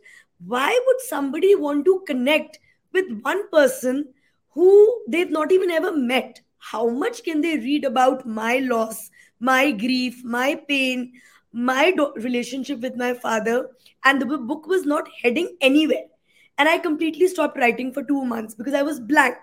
why 0.46 0.78
would 0.86 1.00
somebody 1.00 1.54
want 1.54 1.84
to 1.84 2.02
connect 2.06 2.58
with 2.92 3.20
one 3.22 3.48
person 3.50 4.12
who 4.50 5.02
they've 5.08 5.30
not 5.30 5.52
even 5.52 5.70
ever 5.70 5.96
met? 5.96 6.40
How 6.58 6.88
much 6.88 7.24
can 7.24 7.40
they 7.40 7.58
read 7.58 7.84
about 7.84 8.26
my 8.26 8.58
loss, 8.58 9.10
my 9.40 9.72
grief, 9.72 10.22
my 10.24 10.60
pain, 10.68 11.12
my 11.52 11.90
do- 11.90 12.12
relationship 12.16 12.80
with 12.80 12.96
my 12.96 13.14
father? 13.14 13.70
And 14.04 14.20
the 14.20 14.38
book 14.38 14.66
was 14.66 14.84
not 14.84 15.08
heading 15.22 15.56
anywhere. 15.60 16.06
And 16.58 16.68
I 16.68 16.78
completely 16.78 17.28
stopped 17.28 17.58
writing 17.58 17.92
for 17.92 18.02
two 18.02 18.24
months 18.24 18.54
because 18.54 18.74
I 18.74 18.82
was 18.82 19.00
blank. 19.00 19.36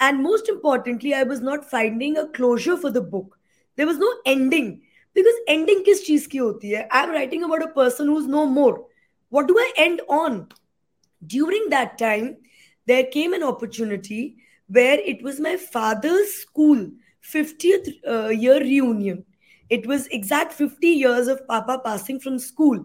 And 0.00 0.22
most 0.22 0.48
importantly, 0.48 1.14
I 1.14 1.24
was 1.24 1.40
not 1.40 1.70
finding 1.70 2.16
a 2.16 2.28
closure 2.28 2.76
for 2.76 2.90
the 2.90 3.02
book. 3.02 3.38
There 3.76 3.86
was 3.86 3.98
no 3.98 4.12
ending. 4.24 4.82
Because 5.12 5.34
ending 5.48 5.84
kis 5.84 6.08
cheez 6.08 6.28
ki 6.28 6.38
hoti 6.38 6.74
hai? 6.74 6.88
I'm 6.90 7.10
writing 7.10 7.42
about 7.42 7.62
a 7.62 7.68
person 7.68 8.06
who's 8.06 8.26
no 8.26 8.46
more. 8.46 8.86
What 9.30 9.48
do 9.48 9.56
I 9.58 9.72
end 9.76 10.02
on? 10.08 10.48
During 11.26 11.70
that 11.70 11.98
time, 11.98 12.36
there 12.86 13.04
came 13.04 13.32
an 13.32 13.42
opportunity 13.42 14.36
where 14.68 14.98
it 14.98 15.22
was 15.22 15.40
my 15.40 15.56
father's 15.56 16.32
school 16.34 16.90
50th 17.22 17.88
uh, 18.06 18.28
year 18.28 18.60
reunion. 18.60 19.24
It 19.68 19.86
was 19.86 20.08
exact 20.08 20.52
50 20.52 20.88
years 20.88 21.28
of 21.28 21.46
Papa 21.46 21.80
passing 21.84 22.18
from 22.18 22.40
school. 22.40 22.84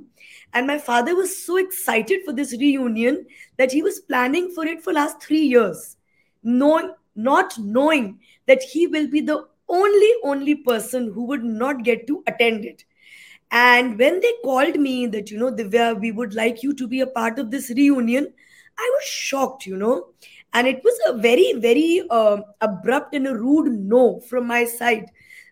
And 0.54 0.68
my 0.68 0.78
father 0.78 1.16
was 1.16 1.44
so 1.44 1.58
excited 1.58 2.22
for 2.26 2.34
this 2.34 2.54
reunion 2.54 3.26
that 3.58 3.72
he 3.72 3.82
was 3.82 4.02
planning 4.02 4.52
for 4.52 4.66
it 4.68 4.84
for 4.84 4.94
last 4.94 5.22
3 5.24 5.40
years. 5.40 5.98
Knowing, 6.44 6.94
not 7.16 7.58
knowing 7.58 8.20
that 8.46 8.62
he 8.62 8.86
will 8.86 9.08
be 9.08 9.22
the 9.22 9.48
only 9.68 10.12
only 10.24 10.54
person 10.54 11.12
who 11.12 11.24
would 11.24 11.44
not 11.44 11.84
get 11.84 12.06
to 12.06 12.24
attend 12.28 12.66
it 12.66 12.86
and 13.56 13.98
when 13.98 14.20
they 14.20 14.34
called 14.44 14.76
me 14.76 15.08
that, 15.08 15.32
you 15.32 15.38
know, 15.38 15.50
Divya, 15.50 15.98
we 15.98 16.12
would 16.12 16.34
like 16.34 16.62
you 16.62 16.74
to 16.74 16.88
be 16.90 17.00
a 17.00 17.08
part 17.08 17.40
of 17.40 17.52
this 17.52 17.70
reunion, 17.70 18.34
I 18.78 18.92
was 18.94 19.04
shocked, 19.06 19.66
you 19.66 19.78
know. 19.78 20.08
And 20.54 20.68
it 20.68 20.84
was 20.84 21.00
a 21.08 21.18
very, 21.18 21.54
very 21.54 22.04
uh, 22.10 22.40
abrupt 22.60 23.16
and 23.16 23.26
a 23.28 23.34
rude 23.34 23.72
no 23.72 24.20
from 24.20 24.46
my 24.48 24.66
side. 24.66 25.06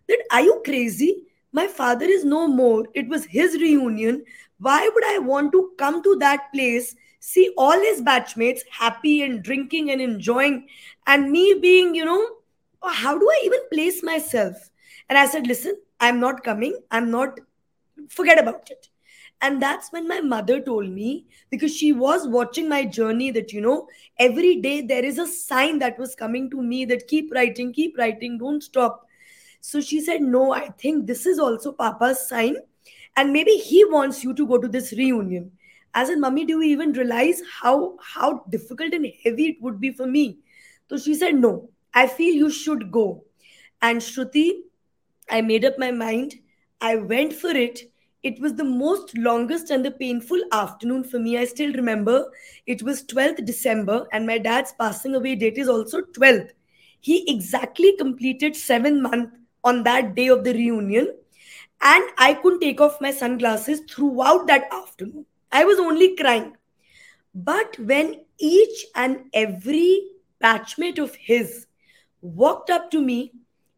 That, 0.09 0.21
are 0.31 0.41
you 0.41 0.61
crazy? 0.65 1.23
My 1.53 1.67
father 1.67 2.03
is 2.03 2.25
no 2.25 2.45
more. 2.45 2.85
It 2.93 3.07
was 3.07 3.23
his 3.23 3.53
reunion. 3.53 4.25
Why 4.59 4.89
would 4.93 5.05
I 5.05 5.19
want 5.19 5.53
to 5.53 5.71
come 5.77 6.03
to 6.03 6.17
that 6.17 6.51
place, 6.53 6.97
see 7.21 7.53
all 7.57 7.79
his 7.79 8.01
batchmates 8.01 8.63
happy 8.69 9.21
and 9.21 9.41
drinking 9.41 9.91
and 9.91 10.01
enjoying, 10.01 10.67
and 11.07 11.31
me 11.31 11.53
being, 11.61 11.95
you 11.95 12.03
know, 12.03 12.27
how 12.85 13.17
do 13.17 13.29
I 13.29 13.41
even 13.45 13.61
place 13.71 14.03
myself? 14.03 14.57
And 15.07 15.17
I 15.17 15.25
said, 15.25 15.47
listen, 15.47 15.77
I'm 16.01 16.19
not 16.19 16.43
coming. 16.43 16.77
I'm 16.91 17.09
not 17.09 17.39
forget 18.09 18.39
about 18.39 18.69
it. 18.69 18.89
And 19.41 19.61
that's 19.61 19.91
when 19.91 20.07
my 20.07 20.21
mother 20.21 20.61
told 20.61 20.89
me 20.89 21.25
because 21.49 21.75
she 21.75 21.91
was 21.91 22.27
watching 22.27 22.69
my 22.69 22.85
journey 22.85 23.29
that 23.31 23.51
you 23.51 23.59
know 23.61 23.87
every 24.17 24.61
day 24.61 24.81
there 24.81 25.03
is 25.03 25.17
a 25.19 25.27
sign 25.27 25.79
that 25.79 25.99
was 25.99 26.15
coming 26.15 26.49
to 26.51 26.61
me 26.61 26.85
that 26.85 27.07
keep 27.07 27.33
writing 27.33 27.73
keep 27.73 27.97
writing 27.97 28.37
don't 28.37 28.63
stop. 28.63 29.05
So 29.59 29.81
she 29.81 29.99
said 30.01 30.21
no 30.21 30.53
i 30.53 30.69
think 30.69 31.07
this 31.07 31.25
is 31.25 31.39
also 31.39 31.73
papa's 31.73 32.27
sign. 32.27 32.55
And 33.15 33.33
maybe 33.33 33.51
he 33.51 33.83
wants 33.85 34.23
you 34.23 34.33
to 34.33 34.47
go 34.47 34.57
to 34.57 34.67
this 34.67 34.91
reunion. 34.93 35.51
As 35.93 36.09
a 36.09 36.17
mummy 36.17 36.45
do 36.45 36.53
you 36.61 36.63
even 36.71 36.93
realize 36.93 37.41
how 37.61 37.97
how 38.01 38.43
difficult 38.49 38.93
and 38.93 39.07
heavy 39.23 39.47
it 39.49 39.61
would 39.61 39.79
be 39.81 39.91
for 39.91 40.07
me? 40.07 40.37
So 40.89 40.97
she 40.97 41.15
said 41.15 41.35
no 41.35 41.69
i 41.93 42.07
feel 42.07 42.33
you 42.33 42.49
should 42.49 42.91
go. 42.91 43.25
And 43.81 43.99
shruti 43.99 44.51
i 45.29 45.41
made 45.41 45.65
up 45.65 45.77
my 45.77 45.91
mind. 45.91 46.35
I 46.81 46.95
went 46.95 47.33
for 47.33 47.49
it 47.49 47.92
it 48.23 48.39
was 48.39 48.53
the 48.55 48.63
most 48.63 49.17
longest 49.17 49.69
and 49.69 49.85
the 49.85 49.91
painful 49.91 50.41
afternoon 50.51 51.03
for 51.03 51.19
me. 51.19 51.37
I 51.37 51.45
still 51.45 51.73
remember 51.73 52.31
it 52.65 52.81
was 52.81 53.03
12th 53.03 53.45
December, 53.45 54.07
and 54.11 54.25
my 54.25 54.37
dad's 54.37 54.73
passing 54.79 55.15
away 55.15 55.35
date 55.35 55.57
is 55.57 55.67
also 55.67 56.01
12th. 56.01 56.51
He 57.01 57.29
exactly 57.29 57.95
completed 57.97 58.55
seven 58.55 59.01
months 59.01 59.35
on 59.63 59.83
that 59.83 60.15
day 60.15 60.27
of 60.27 60.43
the 60.43 60.53
reunion, 60.53 61.13
and 61.81 62.03
I 62.17 62.33
couldn't 62.35 62.61
take 62.61 62.79
off 62.79 63.01
my 63.01 63.11
sunglasses 63.11 63.81
throughout 63.89 64.47
that 64.47 64.71
afternoon. 64.71 65.25
I 65.51 65.65
was 65.65 65.79
only 65.79 66.15
crying. 66.15 66.55
But 67.35 67.77
when 67.79 68.25
each 68.37 68.85
and 68.95 69.25
every 69.33 70.07
batchmate 70.41 70.99
of 70.99 71.15
his 71.15 71.67
walked 72.21 72.69
up 72.69 72.89
to 72.91 73.01
me, 73.01 73.33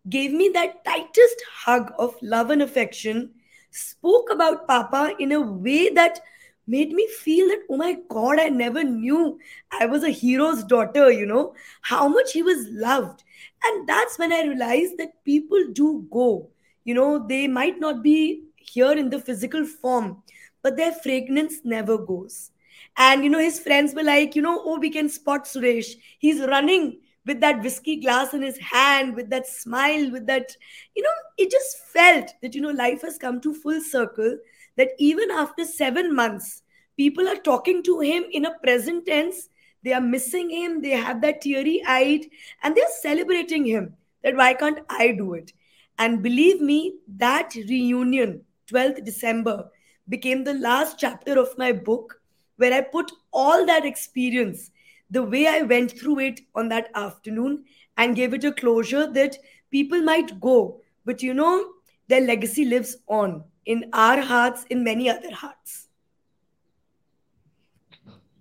gave 0.07 0.31
me 0.31 0.49
that 0.53 0.85
tightest 0.85 1.43
hug 1.51 1.91
of 1.97 2.15
love 2.21 2.51
and 2.51 2.61
affection, 2.61 3.31
spoke 3.75 4.29
about 4.31 4.67
Papa 4.67 5.15
in 5.19 5.31
a 5.31 5.41
way 5.41 5.89
that 5.89 6.19
made 6.67 6.91
me 6.91 7.07
feel 7.07 7.47
that, 7.49 7.59
oh 7.69 7.77
my 7.77 7.97
God, 8.09 8.39
I 8.39 8.49
never 8.49 8.83
knew 8.83 9.39
I 9.79 9.85
was 9.85 10.03
a 10.03 10.09
hero's 10.09 10.63
daughter, 10.63 11.11
you 11.11 11.25
know, 11.25 11.53
how 11.81 12.07
much 12.07 12.31
he 12.31 12.41
was 12.41 12.67
loved. 12.69 13.23
And 13.63 13.87
that's 13.87 14.17
when 14.17 14.31
I 14.31 14.43
realized 14.43 14.97
that 14.97 15.23
people 15.23 15.59
do 15.73 16.07
go. 16.09 16.49
You 16.83 16.93
know, 16.93 17.25
they 17.27 17.47
might 17.47 17.79
not 17.79 18.01
be 18.03 18.45
here 18.55 18.93
in 18.93 19.09
the 19.09 19.19
physical 19.19 19.65
form, 19.65 20.23
but 20.61 20.77
their 20.77 20.91
fragrance 20.91 21.61
never 21.63 21.97
goes. 21.97 22.51
And, 22.97 23.23
you 23.23 23.29
know, 23.29 23.39
his 23.39 23.59
friends 23.59 23.93
were 23.93 24.03
like, 24.03 24.35
you 24.35 24.41
know, 24.41 24.61
oh, 24.63 24.79
we 24.79 24.89
can 24.89 25.09
spot 25.09 25.45
Suresh. 25.45 25.95
He's 26.17 26.39
running 26.39 26.99
with 27.25 27.39
that 27.41 27.61
whiskey 27.63 27.97
glass 27.97 28.33
in 28.33 28.41
his 28.41 28.57
hand, 28.57 29.15
with 29.15 29.29
that 29.29 29.47
smile, 29.47 30.11
with 30.11 30.27
that, 30.27 30.55
you 30.95 31.03
know, 31.03 31.09
it 31.37 31.51
just 31.51 31.79
felt 31.87 32.31
that, 32.41 32.53
you 32.53 32.61
know, 32.61 32.71
life 32.71 33.01
has 33.01 33.17
come 33.17 33.41
to 33.41 33.53
full 33.53 33.81
circle. 33.81 34.37
That 34.77 34.89
even 34.99 35.31
after 35.31 35.65
seven 35.65 36.13
months, 36.13 36.63
people 36.97 37.27
are 37.27 37.37
talking 37.37 37.81
to 37.83 37.99
him 37.99 38.25
in 38.31 38.45
a 38.45 38.59
present 38.59 39.05
tense. 39.05 39.49
They 39.83 39.93
are 39.93 40.01
missing 40.01 40.49
him. 40.49 40.81
They 40.81 40.91
have 40.91 41.21
that 41.21 41.41
teary 41.41 41.81
eyed 41.87 42.25
and 42.63 42.75
they're 42.75 42.85
celebrating 43.01 43.65
him. 43.65 43.95
That 44.23 44.35
why 44.35 44.53
can't 44.53 44.79
I 44.89 45.11
do 45.11 45.33
it? 45.33 45.53
And 45.97 46.21
believe 46.21 46.59
me, 46.59 46.95
that 47.17 47.55
reunion, 47.55 48.41
12th 48.67 49.05
December, 49.05 49.69
became 50.09 50.43
the 50.43 50.55
last 50.55 50.99
chapter 50.99 51.39
of 51.39 51.57
my 51.57 51.71
book 51.71 52.19
where 52.57 52.73
I 52.73 52.81
put 52.81 53.11
all 53.31 53.65
that 53.65 53.85
experience 53.85 54.71
the 55.09 55.23
way 55.23 55.47
I 55.47 55.61
went 55.61 55.91
through 55.97 56.19
it 56.19 56.41
on 56.55 56.69
that 56.69 56.89
afternoon 56.95 57.63
and 57.97 58.15
gave 58.15 58.33
it 58.33 58.43
a 58.43 58.51
closure 58.51 59.07
that 59.11 59.37
people 59.71 60.01
might 60.01 60.39
go, 60.39 60.79
but 61.05 61.21
you 61.21 61.33
know, 61.33 61.65
their 62.07 62.21
legacy 62.21 62.65
lives 62.65 62.97
on 63.07 63.43
in 63.65 63.89
our 63.93 64.21
hearts, 64.21 64.65
in 64.69 64.83
many 64.83 65.09
other 65.09 65.31
hearts. 65.33 65.87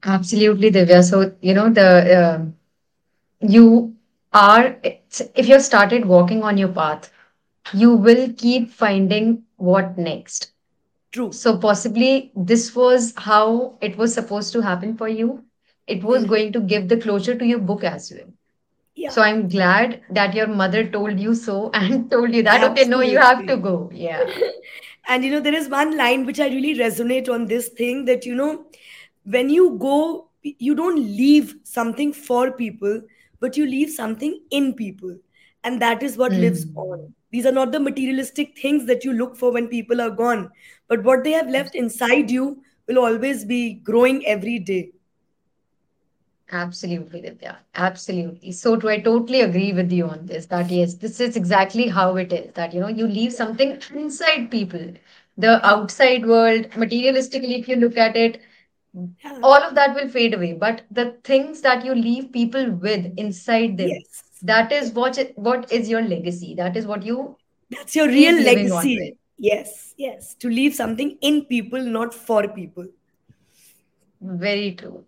Absolutely, 0.05 0.71
Divya. 0.71 1.03
So, 1.03 1.33
you 1.41 1.55
know, 1.55 1.71
the 1.71 2.17
uh, 2.19 2.45
you 3.41 3.95
are, 4.33 4.77
if 4.83 5.49
you've 5.49 5.63
started 5.63 6.05
walking 6.07 6.43
on 6.43 6.59
your 6.59 6.69
path, 6.69 7.11
you 7.73 7.95
will 7.95 8.33
keep 8.37 8.71
finding 8.71 9.43
what 9.57 9.97
next. 9.99 10.53
True. 11.13 11.33
So, 11.33 11.57
possibly 11.59 12.33
this 12.37 12.75
was 12.75 13.15
how 13.17 13.79
it 13.81 13.97
was 13.97 14.15
supposed 14.15 14.53
to 14.53 14.61
happen 14.63 14.97
for 14.97 15.09
you 15.09 15.45
it 15.87 16.03
was 16.03 16.25
Mm. 16.25 16.29
going 16.29 16.53
to 16.53 16.61
give 16.61 16.89
the 16.89 16.97
closure 16.97 17.35
to 17.37 17.47
your 17.47 17.59
book 17.59 17.85
as 17.85 18.13
well. 18.13 18.29
Yeah, 18.97 19.11
So 19.11 19.23
I'm 19.23 19.49
glad 19.49 20.03
that 20.11 20.35
your 20.35 20.47
mother 20.47 20.89
told 20.89 21.19
you 21.21 21.35
so 21.35 21.71
and 21.75 22.11
told 22.11 22.35
you 22.35 22.43
that, 22.45 22.63
okay, 22.71 22.85
no, 22.85 23.01
you 23.01 23.19
have 23.19 23.47
to 23.47 23.57
go. 23.57 23.91
Yeah. 23.93 24.25
and 25.09 25.25
you 25.25 25.31
know, 25.31 25.41
there 25.41 25.55
is 25.55 25.69
one 25.69 25.97
line 25.97 26.27
which 26.27 26.41
I 26.41 26.49
really 26.49 26.75
resonate 26.75 27.29
on 27.29 27.47
this 27.47 27.69
thing 27.71 28.05
that 28.07 28.25
you 28.25 28.35
know, 28.35 28.67
when 29.25 29.51
you 29.51 29.77
go, 29.79 30.29
you 30.43 30.75
don't 30.75 30.97
leave 30.97 31.57
something 31.65 32.13
for 32.13 32.53
people, 32.53 33.03
but 33.41 33.57
you 33.57 33.67
leave 33.67 33.91
something 33.91 34.41
in 34.51 34.75
people. 34.75 35.17
And 35.65 35.81
that 35.83 36.03
is 36.03 36.17
what 36.17 36.33
lives 36.33 36.67
on. 36.77 36.99
Mm. 36.99 37.13
These 37.31 37.47
are 37.47 37.53
not 37.53 37.73
the 37.73 37.81
materialistic 37.81 38.59
things 38.59 38.87
that 38.87 39.05
you 39.05 39.13
look 39.13 39.37
for 39.37 39.51
when 39.53 39.69
people 39.69 40.01
are 40.01 40.11
gone, 40.11 40.51
but 40.89 41.03
what 41.03 41.25
they 41.25 41.33
have 41.33 41.49
left 41.49 41.75
inside 41.75 42.31
you 42.31 42.63
will 42.87 42.99
always 42.99 43.45
be 43.45 43.75
growing 43.75 44.25
every 44.27 44.59
day. 44.59 44.93
Absolutely, 46.55 47.21
Divya. 47.23 47.57
Absolutely. 47.75 48.53
So 48.53 48.77
do 48.77 48.89
I 48.89 49.01
totally 49.01 49.41
agree 49.41 49.73
with 49.73 49.91
you 49.93 50.07
on 50.07 50.27
this 50.27 50.47
that 50.47 50.71
yes, 50.71 50.95
this 50.95 51.21
is 51.21 51.37
exactly 51.37 51.89
how 51.89 52.17
it 52.17 52.33
is. 52.33 52.53
That 52.55 52.73
you 52.73 52.81
know, 52.81 52.89
you 52.89 53.07
leave 53.09 53.33
something 53.33 53.79
inside 53.95 54.51
people. 54.51 54.93
The 55.37 55.67
outside 55.67 56.27
world, 56.27 56.71
materialistically, 56.71 57.59
if 57.59 57.69
you 57.69 57.77
look 57.77 57.97
at 57.97 58.17
it, 58.17 58.41
Yeah. 58.95 59.39
all 59.43 59.63
of 59.69 59.75
that 59.75 59.95
will 59.97 60.09
fade 60.09 60.35
away. 60.35 60.53
But 60.53 60.83
the 60.91 61.07
things 61.25 61.63
that 61.63 61.85
you 61.85 61.95
leave 61.95 62.31
people 62.33 62.71
with 62.87 63.13
inside 63.25 63.77
them, 63.79 63.91
Yes. 63.97 64.23
that 64.43 64.73
is 64.73 64.93
what 64.93 65.19
what 65.49 65.71
is 65.73 65.89
your 65.89 66.03
legacy. 66.03 66.55
That 66.63 66.77
is 66.77 66.87
what 66.87 67.03
you 67.13 67.37
That's 67.71 67.97
your 67.97 68.07
keep 68.07 68.15
real 68.21 68.37
living 68.51 68.71
on 68.73 68.87
with. 68.87 68.97
legacy. 68.97 69.19
Yes, 69.39 69.95
yes. 69.99 70.35
To 70.41 70.49
leave 70.49 70.75
something 70.75 71.17
in 71.21 71.45
people, 71.57 71.83
not 71.99 72.15
for 72.15 72.47
people. 72.61 72.87
Very 74.21 74.73
true. 74.75 75.05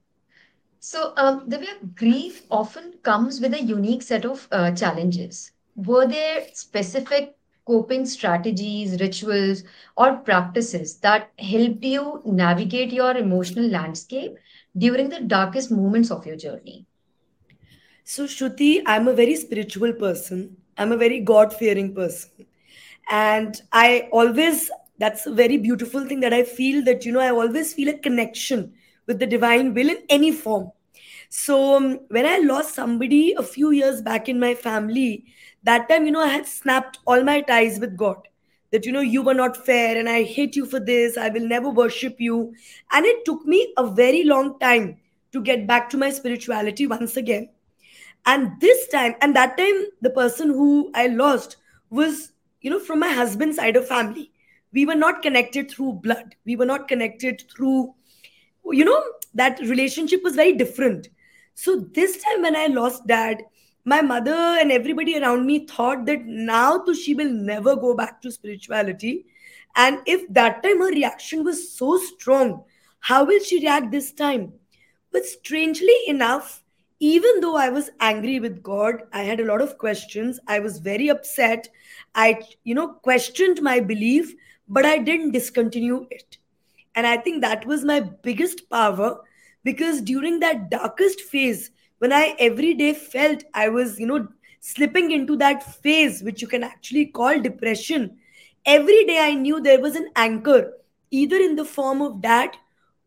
So, 0.89 1.15
um, 1.17 1.51
Divya, 1.51 1.97
grief 1.97 2.45
often 2.49 2.93
comes 3.03 3.41
with 3.41 3.55
a 3.55 3.61
unique 3.61 4.03
set 4.03 4.25
of 4.25 4.47
uh, 4.53 4.71
challenges. 4.71 5.51
Were 5.75 6.07
there 6.07 6.47
specific 6.53 7.35
coping 7.67 8.07
strategies, 8.07 9.01
rituals, 9.01 9.65
or 9.97 10.19
practices 10.19 10.99
that 11.01 11.33
helped 11.41 11.85
you 11.85 12.23
navigate 12.25 12.93
your 12.93 13.17
emotional 13.17 13.67
landscape 13.67 14.37
during 14.79 15.09
the 15.09 15.23
darkest 15.23 15.73
moments 15.73 16.13
of 16.13 16.25
your 16.25 16.37
journey? 16.37 16.87
So, 18.05 18.27
Shruti, 18.27 18.83
I'm 18.87 19.09
a 19.09 19.13
very 19.13 19.35
spiritual 19.35 19.93
person. 19.95 20.57
I'm 20.79 20.93
a 20.93 20.97
very 20.97 21.19
God 21.19 21.53
fearing 21.53 21.97
person. 21.97 22.31
And 23.11 23.61
I 23.73 24.09
always, 24.13 24.71
that's 24.99 25.27
a 25.27 25.33
very 25.35 25.57
beautiful 25.57 26.07
thing 26.07 26.21
that 26.21 26.33
I 26.33 26.45
feel 26.45 26.85
that, 26.85 27.05
you 27.05 27.11
know, 27.11 27.21
I 27.21 27.31
always 27.31 27.75
feel 27.75 27.89
a 27.89 27.99
connection 27.99 28.75
with 29.09 29.19
the 29.19 29.27
divine 29.27 29.75
will 29.75 29.91
in 29.91 29.99
any 30.09 30.31
form. 30.31 30.71
So, 31.29 31.77
um, 31.77 32.01
when 32.09 32.27
I 32.27 32.39
lost 32.39 32.75
somebody 32.75 33.35
a 33.35 33.43
few 33.43 33.71
years 33.71 34.03
back 34.03 34.29
in 34.29 34.39
my 34.41 34.55
family, 34.55 35.25
that 35.63 35.89
time, 35.89 36.07
you 36.07 36.13
know, 36.13 36.23
I 36.23 36.29
had 36.29 36.47
snapped 36.47 36.99
all 37.07 37.23
my 37.23 37.41
ties 37.41 37.79
with 37.79 37.97
God. 37.97 38.17
That, 38.73 38.85
you 38.85 38.93
know, 38.93 39.01
you 39.01 39.23
were 39.23 39.35
not 39.35 39.65
fair 39.65 39.97
and 39.97 40.09
I 40.09 40.23
hate 40.25 40.57
you 40.57 40.67
for 40.67 40.81
this. 40.81 41.17
I 41.17 41.29
will 41.29 41.47
never 41.47 41.71
worship 41.71 42.17
you. 42.21 42.55
And 42.93 43.07
it 43.07 43.25
took 43.25 43.47
me 43.47 43.73
a 43.77 43.87
very 43.87 44.25
long 44.25 44.59
time 44.59 44.99
to 45.33 45.41
get 45.41 45.67
back 45.67 45.89
to 45.91 45.97
my 45.97 46.11
spirituality 46.11 46.87
once 46.87 47.17
again 47.17 47.51
and 48.25 48.61
this 48.61 48.89
time 48.89 49.15
and 49.21 49.37
that 49.37 49.57
time 49.59 49.85
the 50.01 50.09
person 50.09 50.49
who 50.49 50.91
i 50.95 51.07
lost 51.09 51.57
was 51.91 52.33
you 52.67 52.71
know, 52.71 52.81
from 52.81 52.99
my 52.99 53.13
husband's 53.13 53.59
side 53.59 53.77
of 53.77 53.87
family. 53.87 54.33
We 54.73 54.87
were 54.87 54.97
not 54.97 55.23
connected 55.23 55.71
through 55.71 56.01
blood. 56.03 56.35
We 56.45 56.57
were 56.57 56.67
not 56.67 56.89
connected 56.89 57.45
through, 57.49 57.95
you 58.65 58.85
know, 58.85 59.05
that 59.35 59.61
relationship 59.61 60.21
was 60.25 60.35
very 60.35 60.53
different. 60.53 61.09
So 61.59 61.77
this 61.95 62.23
time 62.23 62.43
when 62.43 62.55
I 62.55 62.67
lost 62.67 63.07
dad, 63.07 63.43
my 63.87 64.03
mother 64.03 64.59
and 64.61 64.71
everybody 64.71 65.19
around 65.19 65.47
me 65.47 65.67
thought 65.67 66.05
that 66.05 66.27
now 66.27 66.85
she 66.93 67.15
will 67.15 67.33
never 67.33 67.75
go 67.75 67.97
back 67.97 68.21
to 68.21 68.31
spirituality. 68.31 69.25
And 69.75 70.01
if 70.05 70.29
that 70.35 70.63
time 70.63 70.81
her 70.81 70.91
reaction 70.91 71.45
was 71.45 71.73
so 71.73 71.97
strong, 71.97 72.65
how 73.01 73.25
will 73.25 73.41
she 73.43 73.61
react 73.61 73.91
this 73.91 74.13
time? 74.13 74.53
But 75.11 75.25
strangely 75.25 75.97
enough, 76.07 76.63
even 77.01 77.41
though 77.41 77.57
I 77.57 77.71
was 77.71 77.89
angry 78.01 78.39
with 78.39 78.63
God, 78.63 79.05
I 79.15 79.23
had 79.23 79.41
a 79.41 79.47
lot 79.47 79.63
of 79.63 79.79
questions. 79.79 80.39
I 80.47 80.59
was 80.59 80.79
very 80.79 81.09
upset. 81.09 81.71
I, 82.15 82.43
you 82.65 82.75
know, 82.75 82.89
questioned 82.89 83.63
my 83.63 83.81
belief, 83.81 84.35
but 84.69 84.85
I 84.85 84.99
didn't 84.99 85.31
discontinue 85.31 86.07
it. 86.11 86.37
And 86.95 87.07
I 87.07 87.17
think 87.17 87.41
that 87.41 87.65
was 87.65 87.83
my 87.83 88.01
biggest 88.01 88.69
power 88.69 89.21
because 89.67 90.01
during 90.01 90.39
that 90.39 90.71
darkest 90.71 91.21
phase, 91.23 91.73
when 91.99 92.13
I 92.13 92.37
every 92.39 92.73
day 92.75 92.95
felt 92.95 93.43
I 93.53 93.69
was, 93.69 93.99
you 93.99 94.07
know, 94.07 94.29
slipping 94.61 95.11
into 95.11 95.37
that 95.39 95.65
phase, 95.83 96.23
which 96.23 96.41
you 96.41 96.47
can 96.47 96.63
actually 96.63 97.07
call 97.07 97.41
depression, 97.41 98.17
every 98.65 99.05
day 99.07 99.19
I 99.19 99.35
knew 99.35 99.61
there 99.61 99.81
was 99.81 99.97
an 99.97 100.11
anchor, 100.15 100.73
either 101.11 101.35
in 101.35 101.57
the 101.57 101.65
form 101.65 102.01
of 102.01 102.23
that 102.23 102.57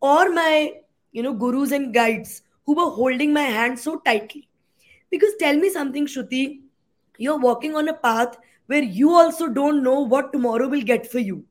or 0.02 0.28
my, 0.28 0.72
you 1.12 1.22
know, 1.22 1.32
gurus 1.32 1.72
and 1.72 1.94
guides 1.94 2.42
who 2.66 2.74
were 2.76 2.90
holding 2.90 3.32
my 3.32 3.44
hand 3.44 3.78
so 3.78 3.96
tightly. 4.00 4.46
Because 5.10 5.32
tell 5.38 5.56
me 5.56 5.70
something, 5.70 6.06
Shruti, 6.06 6.60
you're 7.16 7.38
walking 7.38 7.74
on 7.74 7.88
a 7.88 7.94
path 7.94 8.36
where 8.66 8.82
you 8.82 9.14
also 9.14 9.48
don't 9.48 9.82
know 9.82 10.00
what 10.00 10.30
tomorrow 10.30 10.68
will 10.68 10.82
get 10.82 11.10
for 11.10 11.20
you. 11.20 11.42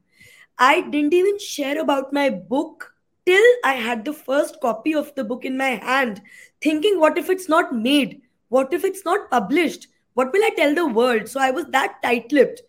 I 0.60 0.82
didn't 0.82 1.16
even 1.16 1.40
share 1.40 1.82
about 1.82 2.14
my 2.14 2.30
book 2.30 2.94
till 3.30 3.54
I 3.64 3.74
had 3.74 4.06
the 4.06 4.14
first 4.14 4.60
copy 4.60 4.96
of 4.96 5.14
the 5.14 5.24
book 5.24 5.46
in 5.46 5.56
my 5.56 5.76
hand, 5.90 6.20
thinking, 6.62 7.00
what 7.00 7.16
if 7.16 7.30
it's 7.30 7.48
not 7.48 7.76
made? 7.76 8.22
What 8.48 8.74
if 8.74 8.84
it's 8.84 9.06
not 9.06 9.30
published? 9.30 9.86
What 10.16 10.34
will 10.34 10.44
I 10.44 10.50
tell 10.56 10.74
the 10.74 10.88
world? 10.88 11.28
So 11.30 11.40
I 11.40 11.52
was 11.52 11.66
that 11.66 12.02
tight 12.02 12.32
lipped. 12.32 12.64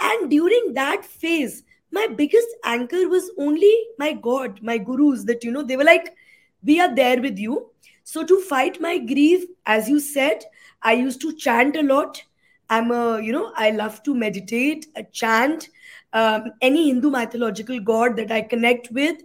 And 0.00 0.30
during 0.30 0.74
that 0.74 1.04
phase, 1.04 1.64
my 1.90 2.06
biggest 2.06 2.46
anchor 2.64 3.08
was 3.08 3.28
only 3.38 3.74
my 3.98 4.12
God, 4.12 4.62
my 4.62 4.78
gurus, 4.78 5.24
that, 5.24 5.42
you 5.42 5.50
know, 5.50 5.64
they 5.64 5.76
were 5.76 5.82
like, 5.84 6.14
we 6.62 6.80
are 6.80 6.94
there 6.94 7.20
with 7.20 7.38
you. 7.38 7.70
So 8.04 8.24
to 8.24 8.40
fight 8.42 8.80
my 8.80 8.98
grief, 8.98 9.44
as 9.66 9.88
you 9.88 9.98
said, 9.98 10.44
I 10.80 10.92
used 10.92 11.20
to 11.22 11.34
chant 11.34 11.74
a 11.74 11.82
lot. 11.82 12.22
I'm 12.70 12.92
a, 12.92 13.20
you 13.20 13.32
know, 13.32 13.52
I 13.56 13.70
love 13.70 14.02
to 14.04 14.14
meditate, 14.14 14.86
a 14.94 15.02
chant, 15.02 15.68
um, 16.12 16.52
any 16.60 16.88
Hindu 16.88 17.10
mythological 17.10 17.80
god 17.80 18.16
that 18.16 18.30
I 18.30 18.42
connect 18.42 18.92
with. 18.92 19.22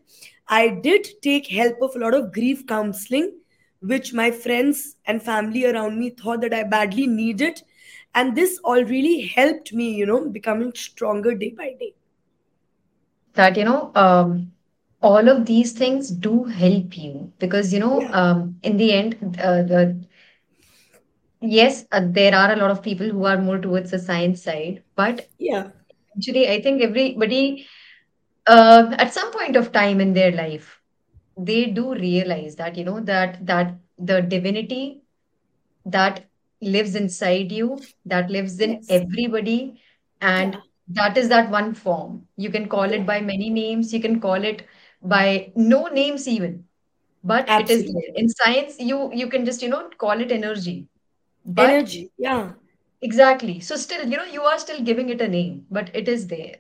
I 0.50 0.70
did 0.70 1.08
take 1.22 1.48
help 1.48 1.82
of 1.82 1.96
a 1.96 2.00
lot 2.00 2.14
of 2.14 2.34
grief 2.34 2.66
counseling, 2.68 3.34
which 3.82 4.14
my 4.14 4.32
friends 4.32 4.96
and 5.06 5.22
family 5.22 5.66
around 5.66 6.00
me 6.00 6.10
thought 6.10 6.42
that 6.42 6.54
I 6.54 6.64
badly 6.64 7.08
needed. 7.08 7.62
And 8.14 8.36
this 8.36 8.60
all 8.64 8.84
really 8.84 9.22
helped 9.28 9.74
me, 9.74 9.94
you 9.94 10.06
know, 10.06 10.26
becoming 10.30 10.74
stronger 10.76 11.36
day 11.36 11.52
by 11.58 11.74
day. 11.80 11.94
that 13.36 13.58
you 13.58 13.64
know 13.64 13.92
um, 13.96 14.52
all 15.02 15.28
of 15.30 15.46
these 15.46 15.74
things 15.74 16.10
do 16.10 16.46
help 16.46 16.98
you 16.98 17.32
because 17.40 17.74
you 17.74 17.80
know 17.80 18.08
Yeah, 18.08 18.12
um, 18.12 18.56
in 18.64 18.78
the 18.78 18.92
end 18.94 19.16
uh, 19.42 19.62
the, 19.64 19.96
yes 21.42 21.86
uh, 21.92 22.02
there 22.04 22.36
are 22.36 22.52
a 22.54 22.56
lot 22.56 22.72
of 22.72 22.82
people 22.84 23.08
who 23.10 23.26
are 23.26 23.38
more 23.38 23.58
towards 23.60 23.92
the 23.92 24.00
science 24.00 24.44
side 24.44 24.82
but 24.96 25.28
yeah, 25.40 25.70
actually 26.18 26.48
i 26.50 26.62
think 26.62 26.82
everybody 26.82 27.66
uh, 28.50 28.96
at 28.98 29.14
some 29.14 29.32
point 29.32 29.56
of 29.58 29.72
time 29.72 30.02
in 30.02 30.14
their 30.14 30.32
life 30.32 30.82
they 31.38 31.66
do 31.68 31.94
realize 31.96 32.56
that 32.56 32.78
you 32.78 32.86
know 32.86 33.00
that 33.02 33.46
that 33.46 33.76
the 33.98 34.22
divinity 34.22 35.02
that 35.86 36.26
lives 36.62 36.96
inside 36.96 37.52
you, 37.52 37.80
that 38.06 38.30
lives 38.30 38.60
in 38.60 38.82
yes, 38.82 38.90
everybody, 38.90 39.82
and 40.22 40.54
yeah, 40.54 40.62
that 40.90 41.18
is 41.18 41.30
that 41.30 41.50
one 41.52 41.74
form. 41.74 42.28
You 42.38 42.50
can 42.52 42.68
call 42.68 42.84
it 42.92 43.06
by 43.06 43.22
many 43.22 43.50
names, 43.50 43.94
you 43.94 44.02
can 44.02 44.20
call 44.22 44.44
it 44.44 44.66
by 45.02 45.52
no 45.56 45.88
names 45.88 46.28
even, 46.28 46.66
but 47.24 47.54
it 47.58 47.70
is 47.70 47.84
there. 47.86 48.14
In 48.16 48.30
science, 48.30 48.80
you 48.80 49.12
you 49.14 49.28
can 49.30 49.46
just, 49.46 49.62
you 49.62 49.70
know, 49.70 49.90
call 49.98 50.20
it 50.22 50.32
energy. 50.32 50.88
But 51.46 51.70
Energy, 51.72 52.12
yeah, 52.18 52.54
exactly. 53.02 53.60
So 53.60 53.76
still, 53.76 54.08
you 54.08 54.18
know, 54.18 54.26
you 54.26 54.42
are 54.44 54.60
still 54.60 54.82
giving 54.84 55.10
it 55.10 55.22
a 55.22 55.28
name, 55.28 55.66
but 55.72 55.96
it 55.96 56.08
is 56.10 56.28
there. 56.28 56.58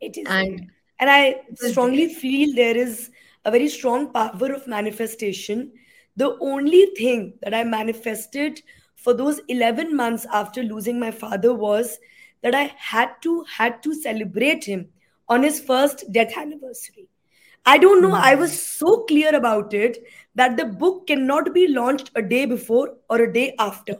it 0.00 0.16
is 0.18 0.36
there. 0.36 0.66
And 0.98 1.10
I 1.10 1.36
it 1.48 1.58
is 1.60 1.76
there. 1.76 1.76
strongly 1.76 2.12
feel 2.14 2.54
there 2.54 2.76
is 2.76 3.10
a 3.44 3.50
very 3.50 3.68
strong 3.68 4.12
power 4.12 4.52
of 4.52 4.66
manifestation. 4.66 5.72
The 6.16 6.36
only 6.40 6.86
thing 6.96 7.34
that 7.42 7.54
I 7.54 7.64
manifested 7.64 8.62
for 8.96 9.12
those 9.14 9.40
11 9.48 9.94
months 9.96 10.26
after 10.32 10.62
losing 10.62 10.98
my 10.98 11.10
father 11.10 11.52
was 11.54 11.98
that 12.42 12.54
I 12.54 12.74
had 12.78 13.10
to 13.22 13.44
had 13.44 13.82
to 13.82 13.94
celebrate 13.94 14.64
him 14.64 14.88
on 15.28 15.42
his 15.42 15.60
first 15.60 16.04
death 16.12 16.36
anniversary. 16.36 17.08
I 17.64 17.78
don't 17.78 18.00
know, 18.02 18.14
I 18.14 18.34
was 18.34 18.52
Mhm. 18.52 18.58
so 18.58 19.04
clear 19.04 19.34
about 19.34 19.74
it 19.74 19.98
that 20.34 20.56
the 20.56 20.64
book 20.66 21.06
cannot 21.08 21.52
be 21.52 21.66
launched 21.68 22.10
a 22.14 22.22
day 22.22 22.44
before 22.46 22.96
or 23.10 23.20
a 23.22 23.32
day 23.32 23.54
after. 23.58 23.96